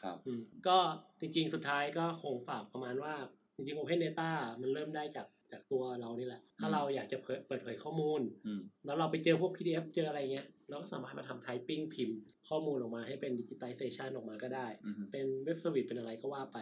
[0.00, 0.76] ครับๆอืมก็
[1.20, 3.14] จริงๆ สุดท้ายก็คงฝากประมาณว่า
[3.54, 4.30] จริงๆ Open Data
[4.60, 12.18] มันเริ่มได้จาก จากตัวเรานี่แหละ ถ้าอืมเราอยากจะเผยเปิดเผยข้อมูลอืมแล้วเราไปเจอพวก PDF เจออะไรเงี้ย เราก็สามารถมาทำ typing พิมพ์
[12.48, 16.58] ข้อมูลออกมาให้เป็น digitization ออกมาก็ได้อืมเป็นเว็บสวิตเป็นอะไรก็ว่าไป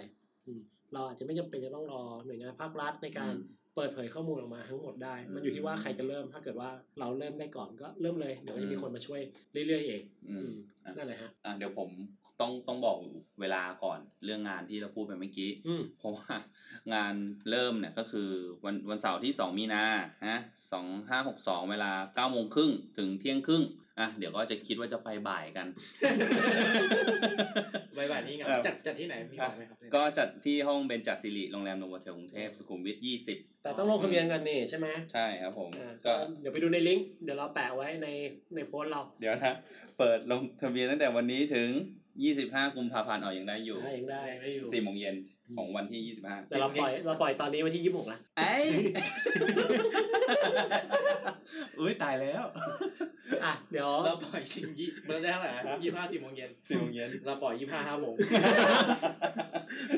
[0.47, 0.61] อืม
[0.93, 6.71] เราอาจจะไม่จำเป็นจะต้องรอหน่วยงานภาครัฐในการอืม เปิดเผยข้อมูลออกมาทั้งหมดได้ มันอยู่ที่ว่าใครจะเริ่ม ถ้าเกิดว่า
[7.01, 9.21] เราเริ่มได้ก่อนก็เริ่มเลย เดี๋ยวก็จะมีคนมาช่วย
[9.67, 10.55] เรื่อยๆเองอืมอืม
[10.85, 11.91] อะนั่นแหละฮะอะเดี๋ยวผม
[12.41, 12.97] ต้องต้องบอก
[13.41, 16.33] เวลาก่อนเรื่องงานที่เราพูดไปเมื่อกี้อืมเพราะว่า
[16.95, 17.15] งาน
[17.51, 18.29] เริ่มเนี่ยก็คือ
[18.65, 19.85] วันวันเสาร์ที่ 2 มีนา
[20.29, 20.39] ฮะ
[20.73, 23.65] สองห้าหกสองเวลา9โมงครึ่งถึงเที่ยงครึ่ง
[23.99, 25.67] อะเดี๋ยวก็จะคิดว่าจะไปบ่ายกัน
[27.95, 32.99] ไปบ่ายนี้ไงเออจัดจัดที่ไหนมีบอกไหมครับก็จัดที่ห้องเบญจศิริโรงแรมโนโวเทลกรุงเทพสุขุมวิท
[33.31, 38.09] 20แต่ต้องลงทะเบียนกันนี่ใช่ไหมใช่ครับผมอ่าก็ก็เดี๋ยวไปดูในลิงก์เดี๋ยวเราแปะไว้ใน
[38.55, 39.55] ในโพสต์เรา เดี๋ยวนะ
[39.99, 41.69] เปิดลงทะเบียนตั้งแต่วันนี้ถึง
[42.25, 45.15] 25กุมภาพันธ์ออกยังได้อยู่ได้ยังได้ได้อยู่4โมงเย็น
[45.57, 48.67] ของวันที่25แต่เราปล่อยเราปล่อยตอนนี้วันที่ยี่สิบหกนะไอ้ย
[51.79, 52.45] อุฮ้ยตายแล้ว
[53.45, 55.51] อะเดี๋ยวเราปล่อยชิงยี่เบอร์ได้เท่าไหร่
[55.83, 58.15] ยี่ห้าสี่โมงเย็นสี่โมงเย็นเราปล่อยยี่ห้าห้าโมง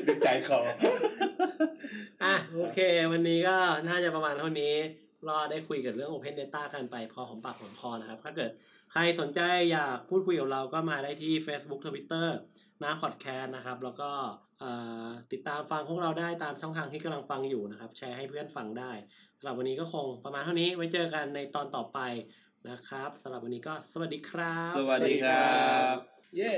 [0.07, 0.59] ดูใจคอ
[2.23, 2.79] อะโอเค
[3.11, 3.57] วันนี้ก็
[3.87, 4.75] น่าจะประมาณเท่านี้
[5.27, 8.51] รอได้คุยกับเรื่อง Open Data กันไปพอของปากของคอนะครับ ถ้าเกิด
[8.91, 12.27] ใครสนใจอยากพูดคุยกับเราก็มาได้ที่ Facebook Twitter
[12.83, 14.11] น้าพอดแคสต์นะครับ แล้วก็
[14.59, 14.71] เอ่
[15.05, 18.91] อติดตามฟังพวกเราได้ตามช่องทางที่กำลังฟังอยู่นะครับ แชร์ให้เพื่อนฟังได้
[19.37, 21.99] สำหรับวันนี้ก็คงประมาณเท่านี้ไว้เจอกันในตอนต่อไป
[22.69, 25.95] นะครับสำหรับวันนี้ก็สวัสดีครับ สวัสดีครับ
[26.37, 26.53] เย้